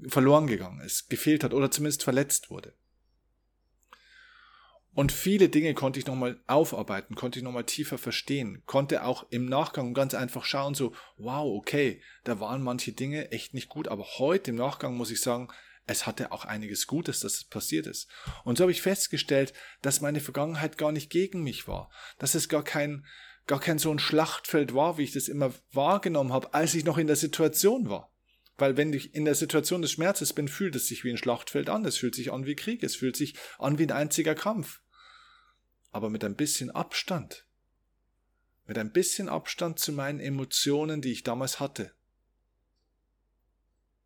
verloren 0.08 0.48
gegangen 0.48 0.82
ist, 0.82 1.12
gefehlt 1.12 1.44
hat 1.44 1.54
oder 1.54 1.70
zumindest 1.70 2.02
verletzt 2.02 2.50
wurde? 2.50 2.74
Und 4.96 5.12
viele 5.12 5.50
Dinge 5.50 5.74
konnte 5.74 6.00
ich 6.00 6.06
nochmal 6.06 6.40
aufarbeiten, 6.46 7.16
konnte 7.16 7.40
ich 7.40 7.44
nochmal 7.44 7.64
tiefer 7.64 7.98
verstehen, 7.98 8.62
konnte 8.68 9.04
auch 9.04 9.26
im 9.32 9.46
Nachgang 9.46 9.96
ganz 9.96 10.14
einfach 10.14 10.46
schauen, 10.46 10.76
so, 10.76 10.94
wow, 11.18 11.58
okay, 11.58 12.02
da 12.24 12.40
waren 12.40 12.62
manche 12.62 12.92
Dinge 12.92 13.32
echt 13.32 13.56
nicht 13.56 13.70
gut, 13.70 13.88
aber 13.88 14.06
heute 14.20 14.52
im 14.52 14.58
Nachgang 14.58 14.96
muss 14.96 15.10
ich 15.10 15.22
sagen, 15.22 15.48
es 15.88 16.06
hatte 16.06 16.32
auch 16.32 16.46
einiges 16.46 16.86
Gutes, 16.86 17.20
dass 17.22 17.34
es 17.34 17.44
passiert 17.44 17.88
ist. 17.88 18.08
Und 18.44 18.58
so 18.58 18.64
habe 18.64 18.72
ich 18.72 18.82
festgestellt, 18.82 19.54
dass 19.82 20.00
meine 20.00 20.22
Vergangenheit 20.22 20.78
gar 20.78 20.92
nicht 20.92 21.10
gegen 21.10 21.44
mich 21.44 21.68
war, 21.68 21.90
dass 22.20 22.36
es 22.36 22.48
gar 22.48 22.64
kein, 22.64 23.06
gar 23.48 23.60
kein 23.60 23.80
so 23.80 23.92
ein 23.92 24.00
Schlachtfeld 24.00 24.76
war, 24.76 24.98
wie 24.98 25.04
ich 25.04 25.12
das 25.12 25.28
immer 25.28 25.54
wahrgenommen 25.72 26.32
habe, 26.32 26.54
als 26.54 26.76
ich 26.76 26.86
noch 26.86 27.00
in 27.00 27.08
der 27.08 27.16
Situation 27.16 27.90
war. 27.90 28.12
Weil 28.58 28.78
wenn 28.78 28.94
ich 28.94 29.16
in 29.16 29.26
der 29.26 29.36
Situation 29.36 29.82
des 29.82 29.92
Schmerzes 29.92 30.34
bin, 30.34 30.48
fühlt 30.48 30.76
es 30.76 30.88
sich 30.88 31.04
wie 31.04 31.10
ein 31.10 31.18
Schlachtfeld 31.18 31.70
an, 31.70 31.84
es 31.86 31.98
fühlt 31.98 32.14
sich 32.14 32.32
an 32.32 32.46
wie 32.46 32.56
Krieg, 32.56 32.84
es 32.84 32.96
fühlt 32.96 33.18
sich 33.18 33.36
an 33.58 33.80
wie 33.80 33.84
ein 33.84 33.92
einziger 33.92 34.36
Kampf 34.36 34.83
aber 35.94 36.10
mit 36.10 36.26
ein 36.26 36.36
bisschen 36.36 36.72
Abstand. 36.72 37.46
Mit 38.68 38.78
ein 38.78 38.92
bisschen 38.92 39.30
Abstand 39.30 39.80
zu 39.80 39.94
meinen 39.94 40.20
Emotionen, 40.20 41.02
die 41.02 41.12
ich 41.12 41.24
damals 41.24 41.60
hatte. 41.60 41.92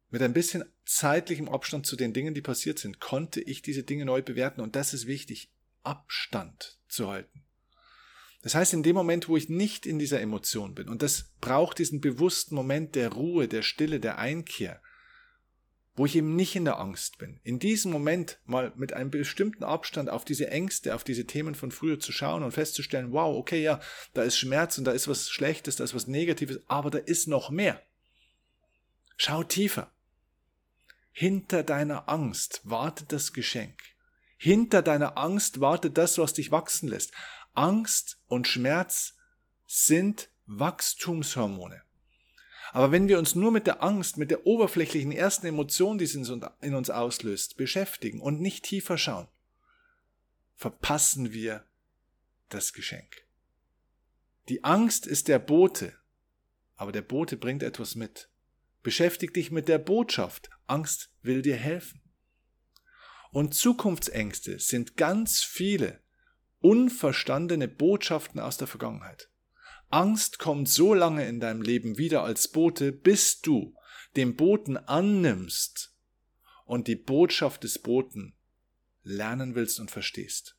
Mit 0.09 0.21
ein 0.21 0.33
bisschen 0.33 0.65
zeitlichem 0.85 1.49
Abstand 1.49 1.85
zu 1.85 1.95
den 1.95 2.13
Dingen, 2.13 2.33
die 2.33 2.41
passiert 2.41 2.79
sind, 2.79 2.99
konnte 2.99 3.41
ich 3.41 3.61
diese 3.61 3.83
Dinge 3.83 4.05
neu 4.05 4.21
bewerten 4.21 4.61
und 4.61 4.75
das 4.75 4.93
ist 4.93 5.07
wichtig, 5.07 5.49
Abstand 5.83 6.77
zu 6.87 7.09
halten. 7.09 7.43
Das 8.41 8.55
heißt, 8.55 8.73
in 8.73 8.83
dem 8.83 8.95
Moment, 8.95 9.27
wo 9.27 9.35
ich 9.35 9.49
nicht 9.49 9.85
in 9.85 9.99
dieser 9.99 10.21
Emotion 10.21 10.75
bin, 10.75 10.87
und 10.87 11.01
das 11.01 11.31
braucht 11.41 11.79
diesen 11.79 11.99
bewussten 11.99 12.55
Moment 12.55 12.95
der 12.95 13.11
Ruhe, 13.11 13.47
der 13.47 13.61
Stille, 13.61 13.99
der 13.99 14.17
Einkehr, 14.17 14.81
wo 15.97 16.05
ich 16.05 16.15
eben 16.15 16.35
nicht 16.35 16.55
in 16.55 16.63
der 16.63 16.79
Angst 16.79 17.17
bin. 17.17 17.39
In 17.43 17.57
diesem 17.57 17.91
Moment 17.91 18.39
mal 18.45 18.71
mit 18.75 18.93
einem 18.93 19.09
bestimmten 19.09 19.63
Abstand 19.63 20.11
auf 20.11 20.23
diese 20.23 20.49
Ängste, 20.49 20.93
auf 20.93 21.03
diese 21.03 21.25
Themen 21.25 21.55
von 21.55 21.71
früher 21.71 21.99
zu 21.99 22.11
schauen 22.11 22.43
und 22.43 22.51
festzustellen, 22.51 23.11
wow, 23.11 23.35
okay, 23.35 23.63
ja, 23.63 23.81
da 24.13 24.21
ist 24.21 24.37
Schmerz 24.37 24.77
und 24.77 24.85
da 24.85 24.91
ist 24.91 25.07
was 25.07 25.29
Schlechtes, 25.31 25.75
da 25.75 25.83
ist 25.83 25.95
was 25.95 26.05
Negatives, 26.05 26.59
aber 26.67 26.91
da 26.91 26.99
ist 26.99 27.27
noch 27.27 27.49
mehr. 27.49 27.81
Schau 29.17 29.43
tiefer. 29.43 29.91
Hinter 31.11 31.63
deiner 31.63 32.07
Angst 32.07 32.61
wartet 32.63 33.11
das 33.11 33.33
Geschenk. 33.33 33.79
Hinter 34.37 34.83
deiner 34.83 35.17
Angst 35.17 35.61
wartet 35.61 35.97
das, 35.97 36.19
was 36.19 36.33
dich 36.33 36.51
wachsen 36.51 36.89
lässt. 36.89 37.11
Angst 37.55 38.19
und 38.27 38.47
Schmerz 38.47 39.15
sind 39.65 40.29
Wachstumshormone. 40.45 41.81
Aber 42.73 42.91
wenn 42.91 43.07
wir 43.07 43.17
uns 43.17 43.35
nur 43.35 43.51
mit 43.51 43.67
der 43.67 43.83
Angst, 43.83 44.17
mit 44.17 44.31
der 44.31 44.45
oberflächlichen 44.45 45.11
ersten 45.11 45.47
Emotion, 45.47 45.97
die 45.97 46.05
es 46.05 46.15
in 46.15 46.75
uns 46.75 46.89
auslöst, 46.89 47.57
beschäftigen 47.57 48.21
und 48.21 48.41
nicht 48.41 48.65
tiefer 48.65 48.97
schauen, 48.97 49.27
verpassen 50.55 51.33
wir 51.33 51.65
das 52.49 52.73
Geschenk. 52.73 53.25
Die 54.49 54.63
Angst 54.63 55.05
ist 55.05 55.27
der 55.27 55.39
Bote, 55.39 55.93
aber 56.75 56.91
der 56.91 57.01
Bote 57.01 57.37
bringt 57.37 57.63
etwas 57.63 57.95
mit. 57.95 58.29
Beschäftig 58.83 59.33
dich 59.33 59.51
mit 59.51 59.67
der 59.67 59.79
Botschaft. 59.79 60.49
Angst 60.65 61.09
will 61.21 61.41
dir 61.41 61.57
helfen. 61.57 62.01
Und 63.31 63.53
Zukunftsängste 63.53 64.59
sind 64.59 64.95
ganz 64.95 65.43
viele 65.43 65.99
unverstandene 66.59 67.67
Botschaften 67.67 68.39
aus 68.39 68.57
der 68.57 68.67
Vergangenheit. 68.67 69.29
Angst 69.89 70.39
kommt 70.39 70.69
so 70.69 70.93
lange 70.93 71.27
in 71.27 71.39
deinem 71.39 71.61
Leben 71.61 71.97
wieder 71.97 72.23
als 72.23 72.47
Bote, 72.47 72.91
bis 72.91 73.41
du 73.41 73.75
den 74.15 74.35
Boten 74.35 74.77
annimmst 74.77 75.93
und 76.65 76.87
die 76.87 76.95
Botschaft 76.95 77.63
des 77.63 77.79
Boten 77.79 78.35
lernen 79.03 79.55
willst 79.55 79.79
und 79.79 79.91
verstehst. 79.91 80.57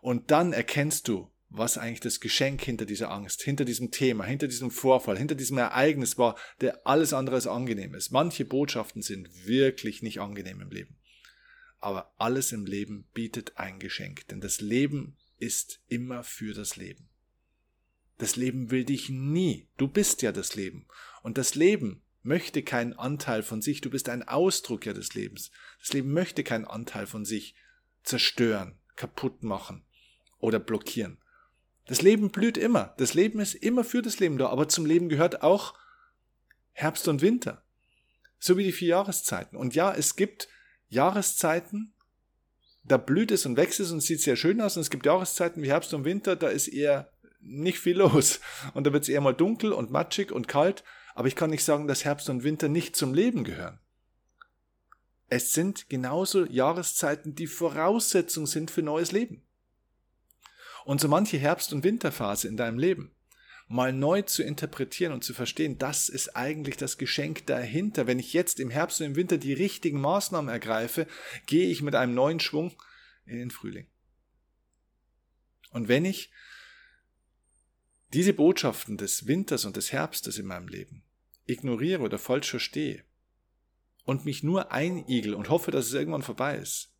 Und 0.00 0.30
dann 0.30 0.52
erkennst 0.52 1.08
du, 1.08 1.30
was 1.50 1.78
eigentlich 1.78 2.00
das 2.00 2.20
Geschenk 2.20 2.62
hinter 2.62 2.84
dieser 2.84 3.10
Angst, 3.10 3.42
hinter 3.42 3.64
diesem 3.64 3.90
Thema, 3.90 4.24
hinter 4.24 4.46
diesem 4.46 4.70
Vorfall, 4.70 5.18
hinter 5.18 5.34
diesem 5.34 5.58
Ereignis 5.58 6.18
war, 6.18 6.36
der 6.60 6.86
alles 6.86 7.12
andere 7.12 7.36
als 7.36 7.46
angenehm 7.46 7.94
ist. 7.94 8.10
Manche 8.10 8.44
Botschaften 8.44 9.02
sind 9.02 9.46
wirklich 9.46 10.02
nicht 10.02 10.20
angenehm 10.20 10.60
im 10.60 10.70
Leben. 10.70 10.98
Aber 11.80 12.12
alles 12.18 12.52
im 12.52 12.66
Leben 12.66 13.08
bietet 13.14 13.56
ein 13.56 13.78
Geschenk, 13.78 14.28
denn 14.28 14.40
das 14.40 14.60
Leben 14.60 15.16
ist 15.38 15.80
immer 15.88 16.22
für 16.22 16.52
das 16.52 16.76
Leben. 16.76 17.08
Das 18.18 18.36
Leben 18.36 18.70
will 18.70 18.84
dich 18.84 19.08
nie. 19.08 19.68
Du 19.76 19.88
bist 19.88 20.22
ja 20.22 20.32
das 20.32 20.54
Leben. 20.54 20.86
Und 21.22 21.38
das 21.38 21.54
Leben 21.54 22.02
möchte 22.22 22.62
keinen 22.62 22.92
Anteil 22.92 23.42
von 23.42 23.62
sich. 23.62 23.80
Du 23.80 23.90
bist 23.90 24.08
ein 24.08 24.26
Ausdruck 24.26 24.86
ja 24.86 24.92
des 24.92 25.14
Lebens. 25.14 25.50
Das 25.80 25.92
Leben 25.92 26.12
möchte 26.12 26.44
keinen 26.44 26.64
Anteil 26.64 27.06
von 27.06 27.24
sich 27.24 27.54
zerstören, 28.02 28.78
kaputt 28.96 29.42
machen 29.42 29.84
oder 30.38 30.58
blockieren. 30.58 31.18
Das 31.86 32.02
Leben 32.02 32.30
blüht 32.30 32.58
immer. 32.58 32.94
Das 32.98 33.14
Leben 33.14 33.40
ist 33.40 33.54
immer 33.54 33.84
für 33.84 34.02
das 34.02 34.18
Leben 34.18 34.36
da. 34.36 34.48
Aber 34.48 34.68
zum 34.68 34.84
Leben 34.84 35.08
gehört 35.08 35.42
auch 35.42 35.74
Herbst 36.72 37.08
und 37.08 37.22
Winter. 37.22 37.64
So 38.38 38.56
wie 38.56 38.64
die 38.64 38.72
vier 38.72 38.88
Jahreszeiten. 38.88 39.56
Und 39.56 39.74
ja, 39.74 39.94
es 39.94 40.16
gibt 40.16 40.48
Jahreszeiten, 40.88 41.94
da 42.84 42.96
blüht 42.96 43.30
es 43.30 43.46
und 43.46 43.56
wächst 43.56 43.80
es 43.80 43.90
und 43.90 44.00
sieht 44.00 44.20
sehr 44.20 44.36
schön 44.36 44.60
aus. 44.60 44.76
Und 44.76 44.82
es 44.82 44.90
gibt 44.90 45.06
Jahreszeiten 45.06 45.62
wie 45.62 45.68
Herbst 45.68 45.94
und 45.94 46.04
Winter, 46.04 46.36
da 46.36 46.48
ist 46.48 46.68
eher 46.68 47.10
nicht 47.48 47.78
viel 47.78 47.98
los. 47.98 48.40
Und 48.74 48.86
da 48.86 48.92
wird 48.92 49.02
es 49.02 49.08
eher 49.08 49.20
mal 49.20 49.34
dunkel 49.34 49.72
und 49.72 49.90
matschig 49.90 50.32
und 50.32 50.48
kalt. 50.48 50.84
Aber 51.14 51.28
ich 51.28 51.36
kann 51.36 51.50
nicht 51.50 51.64
sagen, 51.64 51.88
dass 51.88 52.04
Herbst 52.04 52.30
und 52.30 52.44
Winter 52.44 52.68
nicht 52.68 52.94
zum 52.94 53.14
Leben 53.14 53.44
gehören. 53.44 53.80
Es 55.28 55.52
sind 55.52 55.88
genauso 55.90 56.46
Jahreszeiten, 56.46 57.34
die 57.34 57.46
Voraussetzung 57.46 58.46
sind 58.46 58.70
für 58.70 58.82
neues 58.82 59.12
Leben. 59.12 59.42
Und 60.84 61.00
so 61.00 61.08
manche 61.08 61.36
Herbst- 61.36 61.72
und 61.72 61.84
Winterphase 61.84 62.48
in 62.48 62.56
deinem 62.56 62.78
Leben 62.78 63.14
mal 63.68 63.92
neu 63.92 64.22
zu 64.22 64.42
interpretieren 64.42 65.12
und 65.12 65.22
zu 65.22 65.34
verstehen, 65.34 65.76
das 65.76 66.08
ist 66.08 66.34
eigentlich 66.34 66.78
das 66.78 66.96
Geschenk 66.96 67.46
dahinter. 67.46 68.06
Wenn 68.06 68.18
ich 68.18 68.32
jetzt 68.32 68.60
im 68.60 68.70
Herbst 68.70 69.00
und 69.00 69.08
im 69.08 69.16
Winter 69.16 69.36
die 69.36 69.52
richtigen 69.52 70.00
Maßnahmen 70.00 70.48
ergreife, 70.48 71.06
gehe 71.46 71.68
ich 71.68 71.82
mit 71.82 71.94
einem 71.94 72.14
neuen 72.14 72.40
Schwung 72.40 72.72
in 73.26 73.38
den 73.38 73.50
Frühling. 73.50 73.86
Und 75.70 75.88
wenn 75.88 76.06
ich 76.06 76.30
diese 78.14 78.32
Botschaften 78.32 78.96
des 78.96 79.26
Winters 79.26 79.64
und 79.64 79.76
des 79.76 79.92
Herbstes 79.92 80.38
in 80.38 80.46
meinem 80.46 80.68
Leben 80.68 81.04
ignoriere 81.44 82.02
oder 82.02 82.18
falsch 82.18 82.50
verstehe 82.50 83.04
und 84.04 84.24
mich 84.24 84.42
nur 84.42 84.72
einigel 84.72 85.34
und 85.34 85.48
hoffe, 85.48 85.70
dass 85.70 85.86
es 85.86 85.94
irgendwann 85.94 86.22
vorbei 86.22 86.56
ist, 86.56 86.94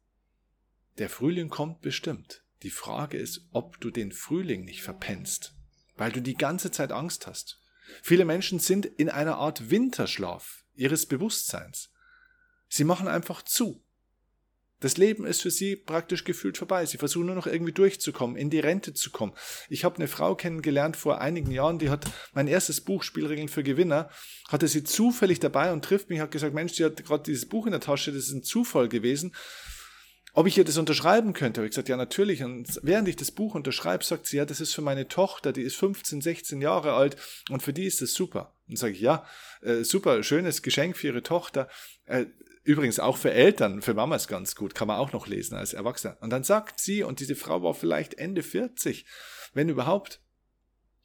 der 0.98 1.08
Frühling 1.08 1.48
kommt 1.48 1.80
bestimmt. 1.80 2.44
Die 2.62 2.70
Frage 2.70 3.18
ist, 3.18 3.46
ob 3.52 3.80
du 3.80 3.90
den 3.90 4.10
Frühling 4.10 4.64
nicht 4.64 4.82
verpennst, 4.82 5.54
weil 5.96 6.10
du 6.10 6.20
die 6.20 6.34
ganze 6.34 6.70
Zeit 6.70 6.90
Angst 6.90 7.26
hast. 7.26 7.62
Viele 8.02 8.24
Menschen 8.24 8.58
sind 8.58 8.84
in 8.84 9.08
einer 9.08 9.36
Art 9.36 9.70
Winterschlaf 9.70 10.64
ihres 10.74 11.06
Bewusstseins. 11.06 11.92
Sie 12.68 12.84
machen 12.84 13.06
einfach 13.08 13.42
zu. 13.42 13.84
Das 14.80 14.96
Leben 14.96 15.26
ist 15.26 15.42
für 15.42 15.50
sie 15.50 15.74
praktisch 15.74 16.24
gefühlt 16.24 16.56
vorbei. 16.56 16.86
Sie 16.86 16.98
versuchen 16.98 17.26
nur 17.26 17.34
noch 17.34 17.46
irgendwie 17.46 17.72
durchzukommen, 17.72 18.36
in 18.36 18.48
die 18.48 18.60
Rente 18.60 18.94
zu 18.94 19.10
kommen. 19.10 19.32
Ich 19.68 19.84
habe 19.84 19.96
eine 19.96 20.06
Frau 20.06 20.36
kennengelernt 20.36 20.96
vor 20.96 21.20
einigen 21.20 21.50
Jahren, 21.50 21.78
die 21.78 21.90
hat 21.90 22.06
mein 22.32 22.46
erstes 22.46 22.80
Buch 22.80 23.02
Spielregeln 23.02 23.48
für 23.48 23.64
Gewinner, 23.64 24.08
hatte 24.48 24.68
sie 24.68 24.84
zufällig 24.84 25.40
dabei 25.40 25.72
und 25.72 25.84
trifft 25.84 26.10
mich, 26.10 26.20
hat 26.20 26.30
gesagt, 26.30 26.54
Mensch, 26.54 26.74
sie 26.74 26.84
hat 26.84 27.04
gerade 27.04 27.24
dieses 27.24 27.46
Buch 27.46 27.66
in 27.66 27.72
der 27.72 27.80
Tasche, 27.80 28.12
das 28.12 28.24
ist 28.24 28.32
ein 28.32 28.44
Zufall 28.44 28.88
gewesen. 28.88 29.34
Ob 30.34 30.46
ich 30.46 30.56
ihr 30.56 30.64
das 30.64 30.78
unterschreiben 30.78 31.32
könnte, 31.32 31.60
habe 31.60 31.66
ich 31.66 31.72
gesagt, 31.72 31.88
ja 31.88 31.96
natürlich. 31.96 32.44
Und 32.44 32.78
während 32.84 33.08
ich 33.08 33.16
das 33.16 33.32
Buch 33.32 33.56
unterschreibe, 33.56 34.04
sagt 34.04 34.26
sie, 34.26 34.36
ja, 34.36 34.44
das 34.44 34.60
ist 34.60 34.72
für 34.72 34.82
meine 34.82 35.08
Tochter, 35.08 35.52
die 35.52 35.62
ist 35.62 35.74
15, 35.74 36.20
16 36.20 36.60
Jahre 36.60 36.92
alt 36.92 37.16
und 37.50 37.64
für 37.64 37.72
die 37.72 37.86
ist 37.86 38.02
das 38.02 38.12
super. 38.12 38.54
Und 38.68 38.78
sage 38.78 38.92
ich, 38.92 39.00
ja, 39.00 39.26
äh, 39.62 39.82
super, 39.82 40.22
schönes 40.22 40.62
Geschenk 40.62 40.96
für 40.96 41.08
ihre 41.08 41.24
Tochter. 41.24 41.68
Äh, 42.04 42.26
Übrigens 42.68 43.00
auch 43.00 43.16
für 43.16 43.32
Eltern, 43.32 43.80
für 43.80 43.94
Mamas 43.94 44.28
ganz 44.28 44.54
gut, 44.54 44.74
kann 44.74 44.88
man 44.88 44.98
auch 44.98 45.14
noch 45.14 45.26
lesen 45.26 45.54
als 45.54 45.72
Erwachsener. 45.72 46.18
Und 46.20 46.28
dann 46.28 46.44
sagt 46.44 46.80
sie, 46.80 47.02
und 47.02 47.18
diese 47.18 47.34
Frau 47.34 47.62
war 47.62 47.72
vielleicht 47.72 48.12
Ende 48.12 48.42
40, 48.42 49.06
wenn 49.54 49.70
überhaupt, 49.70 50.20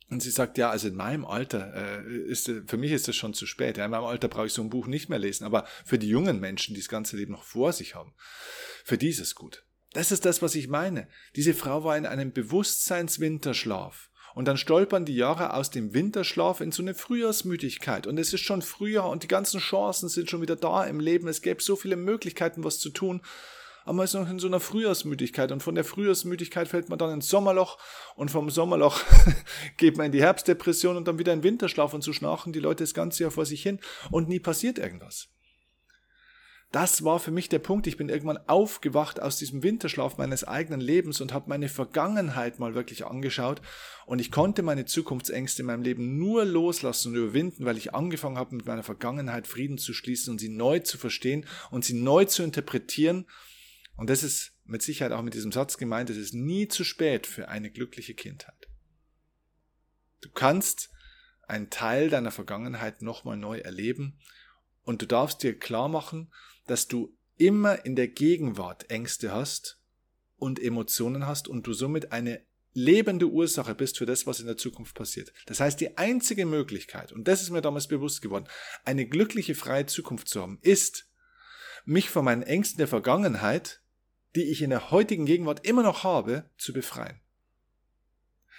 und 0.10 0.22
sie 0.22 0.30
sagt, 0.30 0.58
ja, 0.58 0.70
also 0.70 0.90
in 0.90 0.96
meinem 0.96 1.24
Alter 1.24 1.74
äh, 1.74 2.18
ist 2.28 2.52
für 2.68 2.76
mich 2.76 2.92
ist 2.92 3.08
das 3.08 3.16
schon 3.16 3.34
zu 3.34 3.46
spät. 3.46 3.78
Ja, 3.78 3.86
in 3.86 3.92
meinem 3.92 4.04
Alter 4.04 4.28
brauche 4.28 4.48
ich 4.48 4.52
so 4.52 4.62
ein 4.62 4.70
Buch 4.70 4.88
nicht 4.88 5.08
mehr 5.08 5.20
lesen. 5.20 5.46
Aber 5.46 5.66
für 5.86 5.98
die 5.98 6.10
jungen 6.10 6.42
Menschen, 6.42 6.74
die 6.74 6.82
das 6.82 6.90
ganze 6.90 7.16
Leben 7.16 7.32
noch 7.32 7.46
vor 7.46 7.72
sich 7.72 7.96
haben, 7.96 8.14
für 8.84 8.98
die 8.98 9.08
ist 9.08 9.22
es 9.22 9.34
gut. 9.34 9.66
Das 9.94 10.12
ist 10.12 10.26
das, 10.26 10.42
was 10.42 10.56
ich 10.56 10.68
meine. 10.68 11.08
Diese 11.38 11.54
Frau 11.54 11.86
war 11.86 11.98
in 11.98 12.06
einem 12.06 12.34
Bewusstseinswinterschlaf. 12.34 14.12
Und 14.36 14.46
dann 14.46 14.58
stolpern 14.58 15.06
die 15.06 15.16
Jahre 15.16 15.54
aus 15.54 15.70
dem 15.70 15.94
Winterschlaf 15.94 16.62
in 16.62 16.72
so 16.72 16.82
eine 16.82 16.96
Frühjahrsmüdigkeit. 16.96 18.08
Und 18.08 18.18
es 18.18 18.34
ist 18.34 18.42
schon 18.42 18.62
Frühjahr 18.62 19.10
und 19.10 19.24
die 19.24 19.28
ganzen 19.28 19.60
Chancen 19.60 20.10
sind 20.10 20.30
schon 20.30 20.42
wieder 20.42 20.56
da 20.56 20.84
im 20.86 21.00
Leben. 21.00 21.28
Es 21.28 21.42
gäbe 21.42 21.62
so 21.62 21.76
viele 21.76 21.96
Möglichkeiten, 21.96 22.64
was 22.64 22.80
zu 22.80 22.90
tun. 22.90 23.22
Aber 23.86 23.94
man 23.94 24.06
ist 24.06 24.14
noch 24.14 24.30
in 24.30 24.40
so 24.40 24.48
einer 24.48 24.60
Frühjahrsmüdigkeit. 24.60 25.52
Und 25.52 25.62
von 25.62 25.76
der 25.76 25.84
Frühjahrsmüdigkeit 25.84 26.68
fällt 26.68 26.90
man 26.90 26.98
dann 26.98 27.12
ins 27.14 27.28
Sommerloch. 27.28 27.78
Und 28.16 28.32
vom 28.32 28.50
Sommerloch 28.50 29.02
geht 29.78 29.98
man 29.98 30.08
in 30.08 30.12
die 30.12 30.22
Herbstdepression 30.22 30.98
und 30.98 31.08
dann 31.08 31.20
wieder 31.20 31.34
in 31.34 31.44
Winterschlaf. 31.44 31.94
Und 31.94 32.04
so 32.04 32.14
schnarchen 32.14 32.54
die 32.54 32.60
Leute 32.60 32.84
das 32.84 32.94
ganze 32.94 33.24
Jahr 33.24 33.32
vor 33.32 33.46
sich 33.46 33.62
hin. 33.62 33.80
Und 34.10 34.30
nie 34.30 34.40
passiert 34.40 34.80
irgendwas. 34.80 35.33
Das 36.74 37.04
war 37.04 37.20
für 37.20 37.30
mich 37.30 37.50
der 37.50 37.60
Punkt. 37.60 37.86
Ich 37.86 37.98
bin 37.98 38.10
irgendwann 38.10 38.40
aufgewacht 38.48 39.22
aus 39.22 39.38
diesem 39.38 39.62
Winterschlaf 39.62 40.18
meines 40.18 40.44
eigenen 40.44 40.82
Lebens 40.82 41.22
und 41.22 41.32
habe 41.32 41.48
meine 41.48 41.70
Vergangenheit 41.70 42.58
mal 42.58 42.74
wirklich 42.74 43.06
angeschaut. 43.06 43.62
Und 44.08 44.18
ich 44.18 44.32
konnte 44.32 44.64
meine 44.64 44.86
Zukunftsängste 44.86 45.62
in 45.62 45.68
meinem 45.68 45.84
Leben 45.84 46.18
nur 46.18 46.46
loslassen 46.46 47.10
und 47.10 47.20
überwinden, 47.20 47.66
weil 47.66 47.78
ich 47.78 47.94
angefangen 47.94 48.40
habe, 48.40 48.56
mit 48.56 48.66
meiner 48.66 48.82
Vergangenheit 48.82 49.46
Frieden 49.46 49.78
zu 49.78 49.94
schließen 49.94 50.32
und 50.32 50.40
sie 50.40 50.50
neu 50.50 50.80
zu 50.80 50.98
verstehen 50.98 51.46
und 51.70 51.86
sie 51.86 51.94
neu 51.94 52.26
zu 52.26 52.42
interpretieren. 52.42 53.28
Und 53.96 54.10
das 54.10 54.24
ist 54.24 54.54
mit 54.66 54.82
Sicherheit 54.82 55.12
auch 55.12 55.22
mit 55.22 55.36
diesem 55.36 55.52
Satz 55.52 55.78
gemeint, 55.78 56.10
es 56.10 56.18
ist 56.18 56.34
nie 56.34 56.68
zu 56.70 56.84
spät 56.84 57.28
für 57.28 57.50
eine 57.50 57.70
glückliche 57.70 58.16
Kindheit. 58.16 58.68
Du 60.22 60.30
kannst 60.32 60.90
einen 61.44 61.70
Teil 61.70 62.10
deiner 62.10 62.32
Vergangenheit 62.32 63.04
nochmal 63.04 63.38
neu 63.38 63.60
erleben 63.60 64.18
und 64.82 65.04
du 65.04 65.06
darfst 65.06 65.44
dir 65.44 65.60
klar 65.60 65.88
machen, 65.88 66.32
dass 66.68 66.88
du 66.88 67.16
immer 67.38 67.86
in 67.86 67.96
der 67.96 68.08
Gegenwart 68.08 68.90
Ängste 68.90 69.32
hast 69.32 69.80
und 70.38 70.62
Emotionen 70.62 71.26
hast 71.26 71.48
und 71.48 71.66
du 71.68 71.74
somit 71.74 72.12
eine 72.12 72.42
lebende 72.74 73.28
Ursache 73.28 73.76
bist 73.76 73.98
für 73.98 74.06
das, 74.06 74.26
was 74.26 74.40
in 74.40 74.48
der 74.48 74.58
Zukunft 74.58 74.96
passiert. 74.96 75.32
Das 75.46 75.60
heißt, 75.60 75.80
die 75.80 75.98
einzige 75.98 76.46
Möglichkeit, 76.46 77.12
und 77.12 77.28
das 77.28 77.42
ist 77.42 77.52
mir 77.52 77.62
damals 77.62 77.88
bewusst 77.88 78.22
geworden, 78.22 78.48
eine 78.84 79.06
glückliche, 79.06 79.56
freie 79.56 79.86
Zukunft 79.86 80.28
zu 80.28 80.42
haben, 80.42 80.60
ist, 80.62 81.08
mich 81.86 82.10
von 82.10 82.26
meinen 82.26 82.44
Ängsten 82.44 82.78
der 82.78 82.88
Vergangenheit, 82.88 83.82
die 84.36 84.44
ich 84.44 84.62
in 84.62 84.72
der 84.72 84.90
heutigen 84.92 85.26
Gegenwart 85.26 85.66
immer 85.66 85.84
noch 85.84 86.04
habe, 86.04 86.50
zu 86.58 86.74
befreien. 86.74 87.20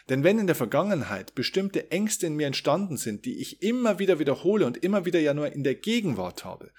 Denn 0.09 0.23
wenn 0.23 0.39
in 0.39 0.47
der 0.47 0.55
Vergangenheit 0.55 1.35
bestimmte 1.35 1.91
Ängste 1.91 2.27
in 2.27 2.35
mir 2.35 2.47
entstanden 2.47 2.99
sind, 2.99 3.25
die 3.25 3.41
ich 3.41 3.63
immer 3.63 3.99
wieder 3.99 4.19
wiederhole 4.19 4.67
und 4.67 4.77
immer 4.77 5.07
wieder 5.07 5.19
ja 5.19 5.33
nur 5.33 5.51
in 5.51 5.65
der 5.65 5.75
Gegenwart 5.75 6.45
habe, 6.45 6.71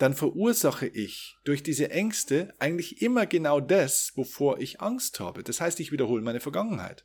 dann 0.00 0.14
verursache 0.14 0.86
ich 0.86 1.36
durch 1.44 1.62
diese 1.62 1.90
Ängste 1.90 2.54
eigentlich 2.58 3.02
immer 3.02 3.26
genau 3.26 3.60
das, 3.60 4.12
wovor 4.16 4.58
ich 4.58 4.80
Angst 4.80 5.20
habe. 5.20 5.42
Das 5.42 5.60
heißt, 5.60 5.78
ich 5.78 5.92
wiederhole 5.92 6.22
meine 6.22 6.40
Vergangenheit. 6.40 7.04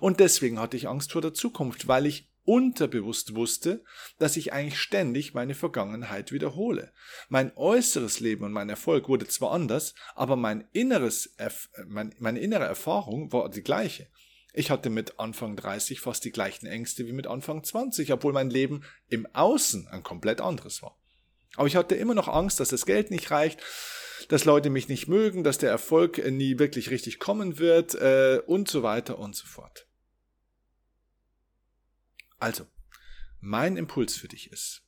Und 0.00 0.20
deswegen 0.20 0.60
hatte 0.60 0.76
ich 0.76 0.86
Angst 0.86 1.12
vor 1.12 1.22
der 1.22 1.32
Zukunft, 1.32 1.88
weil 1.88 2.04
ich 2.04 2.28
unterbewusst 2.44 3.34
wusste, 3.34 3.82
dass 4.18 4.36
ich 4.36 4.52
eigentlich 4.52 4.78
ständig 4.78 5.32
meine 5.32 5.54
Vergangenheit 5.54 6.30
wiederhole. 6.30 6.92
Mein 7.30 7.56
äußeres 7.56 8.20
Leben 8.20 8.44
und 8.44 8.52
mein 8.52 8.68
Erfolg 8.68 9.08
wurde 9.08 9.26
zwar 9.26 9.52
anders, 9.52 9.94
aber 10.14 10.36
mein 10.36 10.68
inneres, 10.72 11.34
meine 12.18 12.38
innere 12.38 12.64
Erfahrung 12.64 13.32
war 13.32 13.48
die 13.48 13.62
gleiche. 13.62 14.08
Ich 14.52 14.70
hatte 14.70 14.90
mit 14.90 15.18
Anfang 15.18 15.56
30 15.56 16.00
fast 16.00 16.22
die 16.26 16.32
gleichen 16.32 16.66
Ängste 16.66 17.06
wie 17.06 17.12
mit 17.12 17.26
Anfang 17.26 17.64
20, 17.64 18.12
obwohl 18.12 18.34
mein 18.34 18.50
Leben 18.50 18.82
im 19.08 19.26
Außen 19.32 19.88
ein 19.88 20.02
komplett 20.02 20.42
anderes 20.42 20.82
war. 20.82 20.99
Aber 21.56 21.66
ich 21.66 21.76
hatte 21.76 21.94
immer 21.94 22.14
noch 22.14 22.28
Angst, 22.28 22.60
dass 22.60 22.68
das 22.68 22.86
Geld 22.86 23.10
nicht 23.10 23.30
reicht, 23.30 23.60
dass 24.28 24.44
Leute 24.44 24.70
mich 24.70 24.88
nicht 24.88 25.08
mögen, 25.08 25.42
dass 25.42 25.58
der 25.58 25.70
Erfolg 25.70 26.18
nie 26.30 26.58
wirklich 26.58 26.90
richtig 26.90 27.18
kommen 27.18 27.58
wird 27.58 27.94
äh, 27.94 28.40
und 28.46 28.68
so 28.68 28.82
weiter 28.82 29.18
und 29.18 29.34
so 29.34 29.46
fort. 29.46 29.86
Also, 32.38 32.66
mein 33.40 33.76
Impuls 33.76 34.16
für 34.16 34.28
dich 34.28 34.52
ist, 34.52 34.82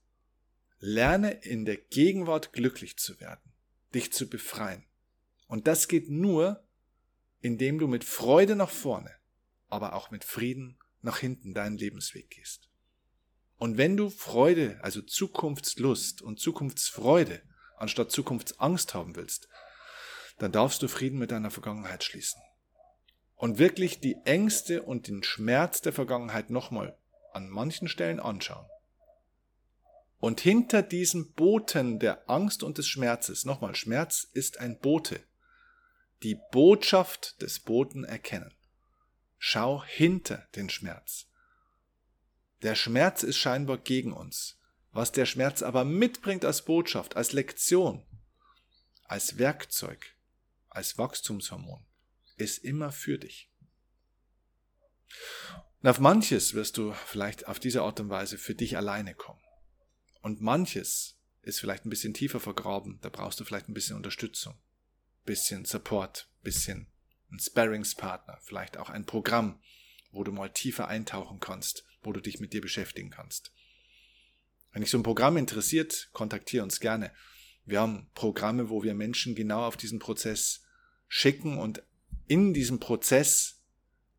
lerne 0.79 1.31
in 1.31 1.65
der 1.65 1.77
Gegenwart 1.77 2.53
glücklich 2.53 2.97
zu 2.97 3.21
werden, 3.21 3.53
dich 3.95 4.13
zu 4.13 4.29
befreien. 4.29 4.85
Und 5.47 5.67
das 5.67 5.89
geht 5.89 6.09
nur, 6.09 6.65
indem 7.41 7.79
du 7.79 7.89
mit 7.89 8.05
Freude 8.05 8.57
nach 8.57 8.71
vorne, 8.71 9.15
aber 9.69 9.95
auch 9.95 10.11
mit 10.11 10.25
Frieden 10.25 10.79
nach 11.03 11.19
hinten 11.19 11.55
deinen 11.55 11.77
Lebensweg 11.77 12.31
gehst. 12.31 12.72
Und 13.63 13.79
wenn 13.79 13.97
du 13.97 14.11
Freude, 14.11 14.81
also 14.83 15.03
Zukunftslust 15.03 16.21
und 16.21 16.41
Zukunftsfreude 16.41 17.43
anstatt 17.77 18.11
Zukunftsangst 18.11 18.93
haben 18.93 19.15
willst, 19.15 19.49
dann 20.39 20.51
darfst 20.51 20.83
du 20.83 20.89
Frieden 20.89 21.17
mit 21.21 21.31
deiner 21.31 21.53
Vergangenheit 21.53 22.03
schließen. 22.03 22.43
Und 23.37 23.61
wirklich 23.61 24.01
die 24.01 24.17
Ängste 24.25 24.83
und 24.83 25.07
den 25.07 25.23
Schmerz 25.23 25.81
der 25.81 25.93
Vergangenheit 25.93 26.51
nochmal 26.51 26.99
an 27.33 27.49
manchen 27.51 27.87
Stellen 27.87 28.19
anschauen. 28.19 28.67
Und 30.19 30.41
hinter 30.41 30.83
diesen 30.83 31.33
Boten 31.33 32.01
der 32.01 32.29
Angst 32.29 32.65
und 32.65 32.79
des 32.79 32.89
Schmerzes, 32.89 33.45
nochmal, 33.45 33.77
Schmerz 33.77 34.27
ist 34.33 34.59
ein 34.59 34.81
Bote, 34.81 35.21
die 36.25 36.37
Botschaft 36.51 37.41
des 37.41 37.61
Boten 37.61 38.03
erkennen. 38.03 38.53
Schau 39.39 39.85
hinter 39.85 40.49
den 40.57 40.69
Schmerz. 40.69 41.29
Der 42.63 42.75
Schmerz 42.77 43.23
ist 43.23 43.39
scheinbar 43.39 43.79
gegen 43.79 44.13
uns. 44.13 44.59
Was 44.93 45.11
der 45.11 45.27
Schmerz 45.27 45.63
aber 45.63 45.85
mitbringt 45.85 46.45
als 46.45 46.65
Botschaft, 46.65 47.17
als 47.17 47.33
Lektion, 47.33 48.07
als 49.05 49.39
Werkzeug, 49.39 50.17
als 50.69 50.99
Wachstumshormon, 50.99 51.85
ist 52.37 52.59
immer 52.59 52.93
für 52.93 53.19
dich. 53.19 53.51
Und 55.81 55.89
auf 55.89 55.99
manches 55.99 56.55
wirst 56.55 56.77
du 56.77 56.93
vielleicht 56.93 57.49
auf 57.49 57.59
diese 57.59 57.83
Art 57.83 57.99
und 58.01 58.11
Weise 58.11 58.39
für 58.39 58.55
dich 58.55 58.77
alleine 58.77 59.15
kommen. 59.15 59.43
Und 60.21 60.41
manches 60.41 61.19
ist 61.41 61.59
vielleicht 61.59 61.85
ein 61.85 61.91
bisschen 61.91 62.15
tiefer 62.15 62.39
vergraben, 62.39 63.01
da 63.01 63.09
brauchst 63.09 63.41
du 63.41 63.45
vielleicht 63.45 63.69
ein 63.69 63.75
bisschen 63.75 63.97
Unterstützung, 63.97 64.61
bisschen 65.25 65.65
Support, 65.65 66.31
bisschen 66.43 66.93
ein 67.33 67.41
Sparringspartner, 67.41 68.39
vielleicht 68.43 68.77
auch 68.77 68.91
ein 68.91 69.07
Programm, 69.07 69.61
wo 70.13 70.23
du 70.23 70.31
mal 70.31 70.51
tiefer 70.51 70.87
eintauchen 70.87 71.41
kannst, 71.41 71.85
wo 72.03 72.13
du 72.13 72.21
dich 72.21 72.41
mit 72.41 72.53
dir 72.53 72.61
beschäftigen 72.61 73.11
kannst. 73.11 73.53
Wenn 74.73 74.83
dich 74.83 74.91
so 74.91 74.99
ein 74.99 75.03
Programm 75.03 75.37
interessiert, 75.37 76.09
kontaktiere 76.13 76.65
uns 76.65 76.81
gerne. 76.81 77.13
Wir 77.65 77.81
haben 77.81 78.09
Programme, 78.15 78.71
wo 78.71 78.83
wir 78.83 78.95
Menschen 78.95 79.35
genau 79.35 79.65
auf 79.65 79.77
diesen 79.77 79.99
Prozess 79.99 80.65
schicken 81.09 81.59
und 81.59 81.83
in 82.27 82.55
diesem 82.55 82.81
Prozess 82.81 83.61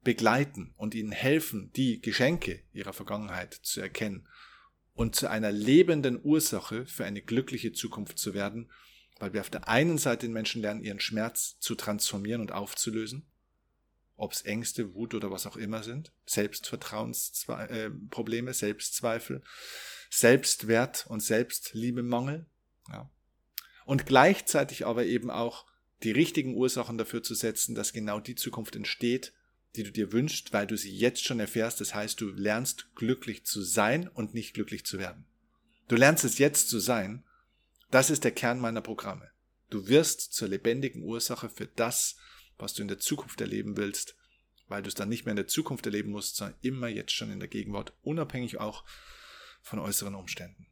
begleiten 0.04 0.74
und 0.78 0.96
ihnen 0.96 1.12
helfen, 1.12 1.72
die 1.76 2.02
Geschenke 2.02 2.62
ihrer 2.74 2.94
Vergangenheit 2.94 3.54
zu 3.54 3.82
erkennen 3.82 4.28
und 4.94 5.16
zu 5.16 5.30
einer 5.30 5.52
lebenden 5.52 6.20
Ursache 6.24 6.86
für 6.86 7.06
eine 7.06 7.22
glückliche 7.22 7.74
Zukunft 7.74 8.20
zu 8.20 8.34
werden, 8.34 8.72
weil 9.20 9.34
wir 9.34 9.42
auf 9.42 9.50
der 9.50 9.68
einen 9.68 9.98
Seite 9.98 10.28
den 10.28 10.34
Menschen 10.34 10.62
lernen, 10.62 10.84
ihren 10.84 11.00
Schmerz 11.00 11.58
zu 11.60 11.76
transformieren 11.76 12.42
und 12.42 12.52
aufzulösen, 12.52 13.26
ob 14.16 14.34
es 14.34 14.44
Ängste, 14.44 14.94
Wut 14.94 15.14
oder 15.14 15.32
was 15.32 15.48
auch 15.48 15.58
immer 15.58 15.84
sind, 15.84 16.14
Selbstvertrauensprobleme, 16.26 18.52
äh, 18.52 18.54
Selbstzweifel, 18.54 19.42
Selbstwert 20.10 21.06
und 21.08 21.22
Selbstliebemangel, 21.22 22.46
ja. 22.90 23.10
und 23.86 24.06
gleichzeitig 24.06 24.86
aber 24.86 25.06
eben 25.06 25.32
auch 25.32 25.66
die 26.04 26.12
richtigen 26.12 26.56
Ursachen 26.56 26.98
dafür 26.98 27.24
zu 27.24 27.34
setzen, 27.34 27.76
dass 27.76 27.94
genau 27.94 28.20
die 28.20 28.36
Zukunft 28.36 28.76
entsteht, 28.76 29.34
die 29.76 29.84
du 29.84 29.92
dir 29.92 30.12
wünschst, 30.12 30.54
weil 30.54 30.68
du 30.68 30.78
sie 30.78 30.96
jetzt 30.96 31.24
schon 31.24 31.40
erfährst. 31.40 31.82
Das 31.82 31.96
heißt, 31.96 32.20
du 32.22 32.30
lernst 32.30 32.94
glücklich 32.96 33.46
zu 33.46 33.62
sein 33.62 34.08
und 34.08 34.34
nicht 34.34 34.54
glücklich 34.54 34.86
zu 34.86 35.00
werden. 35.00 35.26
Du 35.88 35.96
lernst 35.96 36.24
es 36.24 36.38
jetzt 36.38 36.70
zu 36.70 36.80
sein. 36.80 37.24
Das 37.90 38.10
ist 38.10 38.24
der 38.24 38.32
Kern 38.32 38.60
meiner 38.60 38.82
Programme. 38.82 39.32
Du 39.70 39.88
wirst 39.88 40.34
zur 40.34 40.48
lebendigen 40.48 41.04
Ursache 41.04 41.50
für 41.50 41.66
das, 41.66 42.18
was 42.64 42.74
du 42.74 42.82
in 42.82 42.88
der 42.88 43.00
Zukunft 43.00 43.40
erleben 43.42 43.78
willst, 43.78 44.16
weil 44.68 44.82
du 44.82 44.88
es 44.88 44.96
dann 44.96 45.10
nicht 45.10 45.26
mehr 45.26 45.34
in 45.34 45.38
der 45.38 45.48
Zukunft 45.48 45.86
erleben 45.86 46.12
musst, 46.12 46.38
sondern 46.38 46.58
immer 46.62 46.88
jetzt 46.88 47.12
schon 47.12 47.32
in 47.32 47.40
der 47.40 47.50
Gegenwart, 47.50 47.94
unabhängig 48.02 48.60
auch 48.60 48.84
von 49.62 49.80
äußeren 49.80 50.16
Umständen 50.16 50.68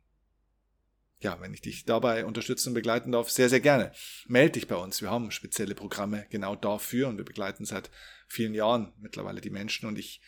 ja, 1.21 1.39
wenn 1.39 1.53
ich 1.53 1.61
dich 1.61 1.85
dabei 1.85 2.25
unterstützen 2.25 2.69
und 2.69 2.73
begleiten 2.73 3.11
darf, 3.11 3.29
sehr, 3.29 3.47
sehr 3.47 3.59
gerne. 3.59 3.91
Meld 4.27 4.55
dich 4.55 4.67
bei 4.67 4.75
uns. 4.75 5.01
Wir 5.01 5.11
haben 5.11 5.31
spezielle 5.31 5.75
Programme 5.75 6.25
genau 6.29 6.55
dafür 6.55 7.07
und 7.07 7.17
wir 7.17 7.25
begleiten 7.25 7.63
seit 7.63 7.91
vielen 8.27 8.55
Jahren 8.55 8.91
mittlerweile 8.99 9.39
die 9.39 9.51
Menschen 9.51 9.87
und 9.87 9.99
ich, 9.99 10.21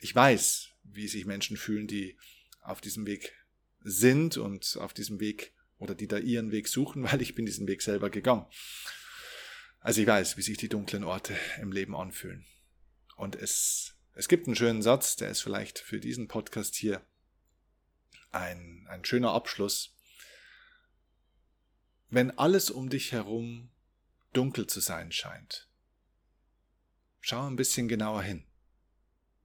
ich 0.00 0.14
weiß, 0.14 0.70
wie 0.84 1.06
sich 1.06 1.26
Menschen 1.26 1.56
fühlen, 1.56 1.86
die 1.86 2.16
auf 2.62 2.80
diesem 2.80 3.06
Weg 3.06 3.34
sind 3.80 4.38
und 4.38 4.78
auf 4.80 4.94
diesem 4.94 5.20
Weg 5.20 5.52
oder 5.78 5.94
die 5.94 6.08
da 6.08 6.16
ihren 6.16 6.50
Weg 6.50 6.68
suchen, 6.68 7.02
weil 7.10 7.20
ich 7.20 7.34
bin 7.34 7.44
diesen 7.44 7.68
Weg 7.68 7.82
selber 7.82 8.08
gegangen. 8.08 8.46
Also 9.80 10.00
ich 10.00 10.06
weiß, 10.06 10.36
wie 10.36 10.42
sich 10.42 10.56
die 10.56 10.68
dunklen 10.68 11.04
Orte 11.04 11.36
im 11.60 11.72
Leben 11.72 11.94
anfühlen. 11.94 12.44
Und 13.16 13.36
es, 13.36 13.94
es 14.14 14.28
gibt 14.28 14.46
einen 14.46 14.56
schönen 14.56 14.82
Satz, 14.82 15.16
der 15.16 15.30
ist 15.30 15.40
vielleicht 15.40 15.78
für 15.78 16.00
diesen 16.00 16.28
Podcast 16.28 16.74
hier 16.74 17.00
ein, 18.30 18.86
ein 18.88 19.04
schöner 19.04 19.32
Abschluss 19.32 19.94
wenn 22.10 22.36
alles 22.38 22.70
um 22.70 22.88
dich 22.88 23.12
herum 23.12 23.70
dunkel 24.32 24.66
zu 24.66 24.80
sein 24.80 25.12
scheint. 25.12 25.68
Schau 27.20 27.46
ein 27.46 27.56
bisschen 27.56 27.88
genauer 27.88 28.22
hin. 28.22 28.46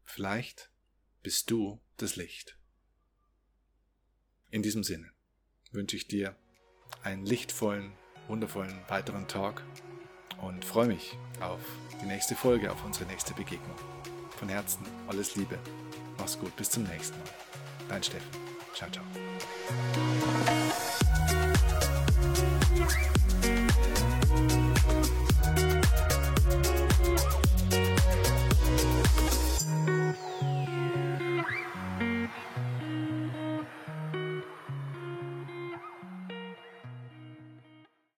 Vielleicht 0.04 0.72
bist 1.22 1.52
du 1.52 1.82
das 1.98 2.16
Licht. 2.16 2.58
In 4.50 4.62
diesem 4.62 4.84
Sinne 4.84 5.12
wünsche 5.72 5.98
ich 5.98 6.08
dir 6.08 6.38
einen 7.02 7.26
lichtvollen, 7.26 7.94
wundervollen 8.28 8.80
weiteren 8.88 9.28
Tag 9.28 9.64
und 10.46 10.66
freue 10.66 10.88
mich 10.88 11.18
auf 11.40 11.60
die 12.02 12.06
nächste 12.06 12.36
Folge, 12.36 12.72
auf 12.72 12.84
unsere 12.86 13.06
nächste 13.06 13.34
Begegnung. 13.34 13.76
Von 14.38 14.50
Herzen 14.50 14.86
alles 15.08 15.36
Liebe. 15.36 15.58
Mach's 16.18 16.38
gut, 16.40 16.56
bis 16.56 16.70
zum 16.70 16.84
nächsten 16.84 17.18
Mal. 17.18 17.30
Dein 17.90 18.04
Steffen. 18.04 18.30
Ciao, 18.74 18.90
ciao. 18.90 19.04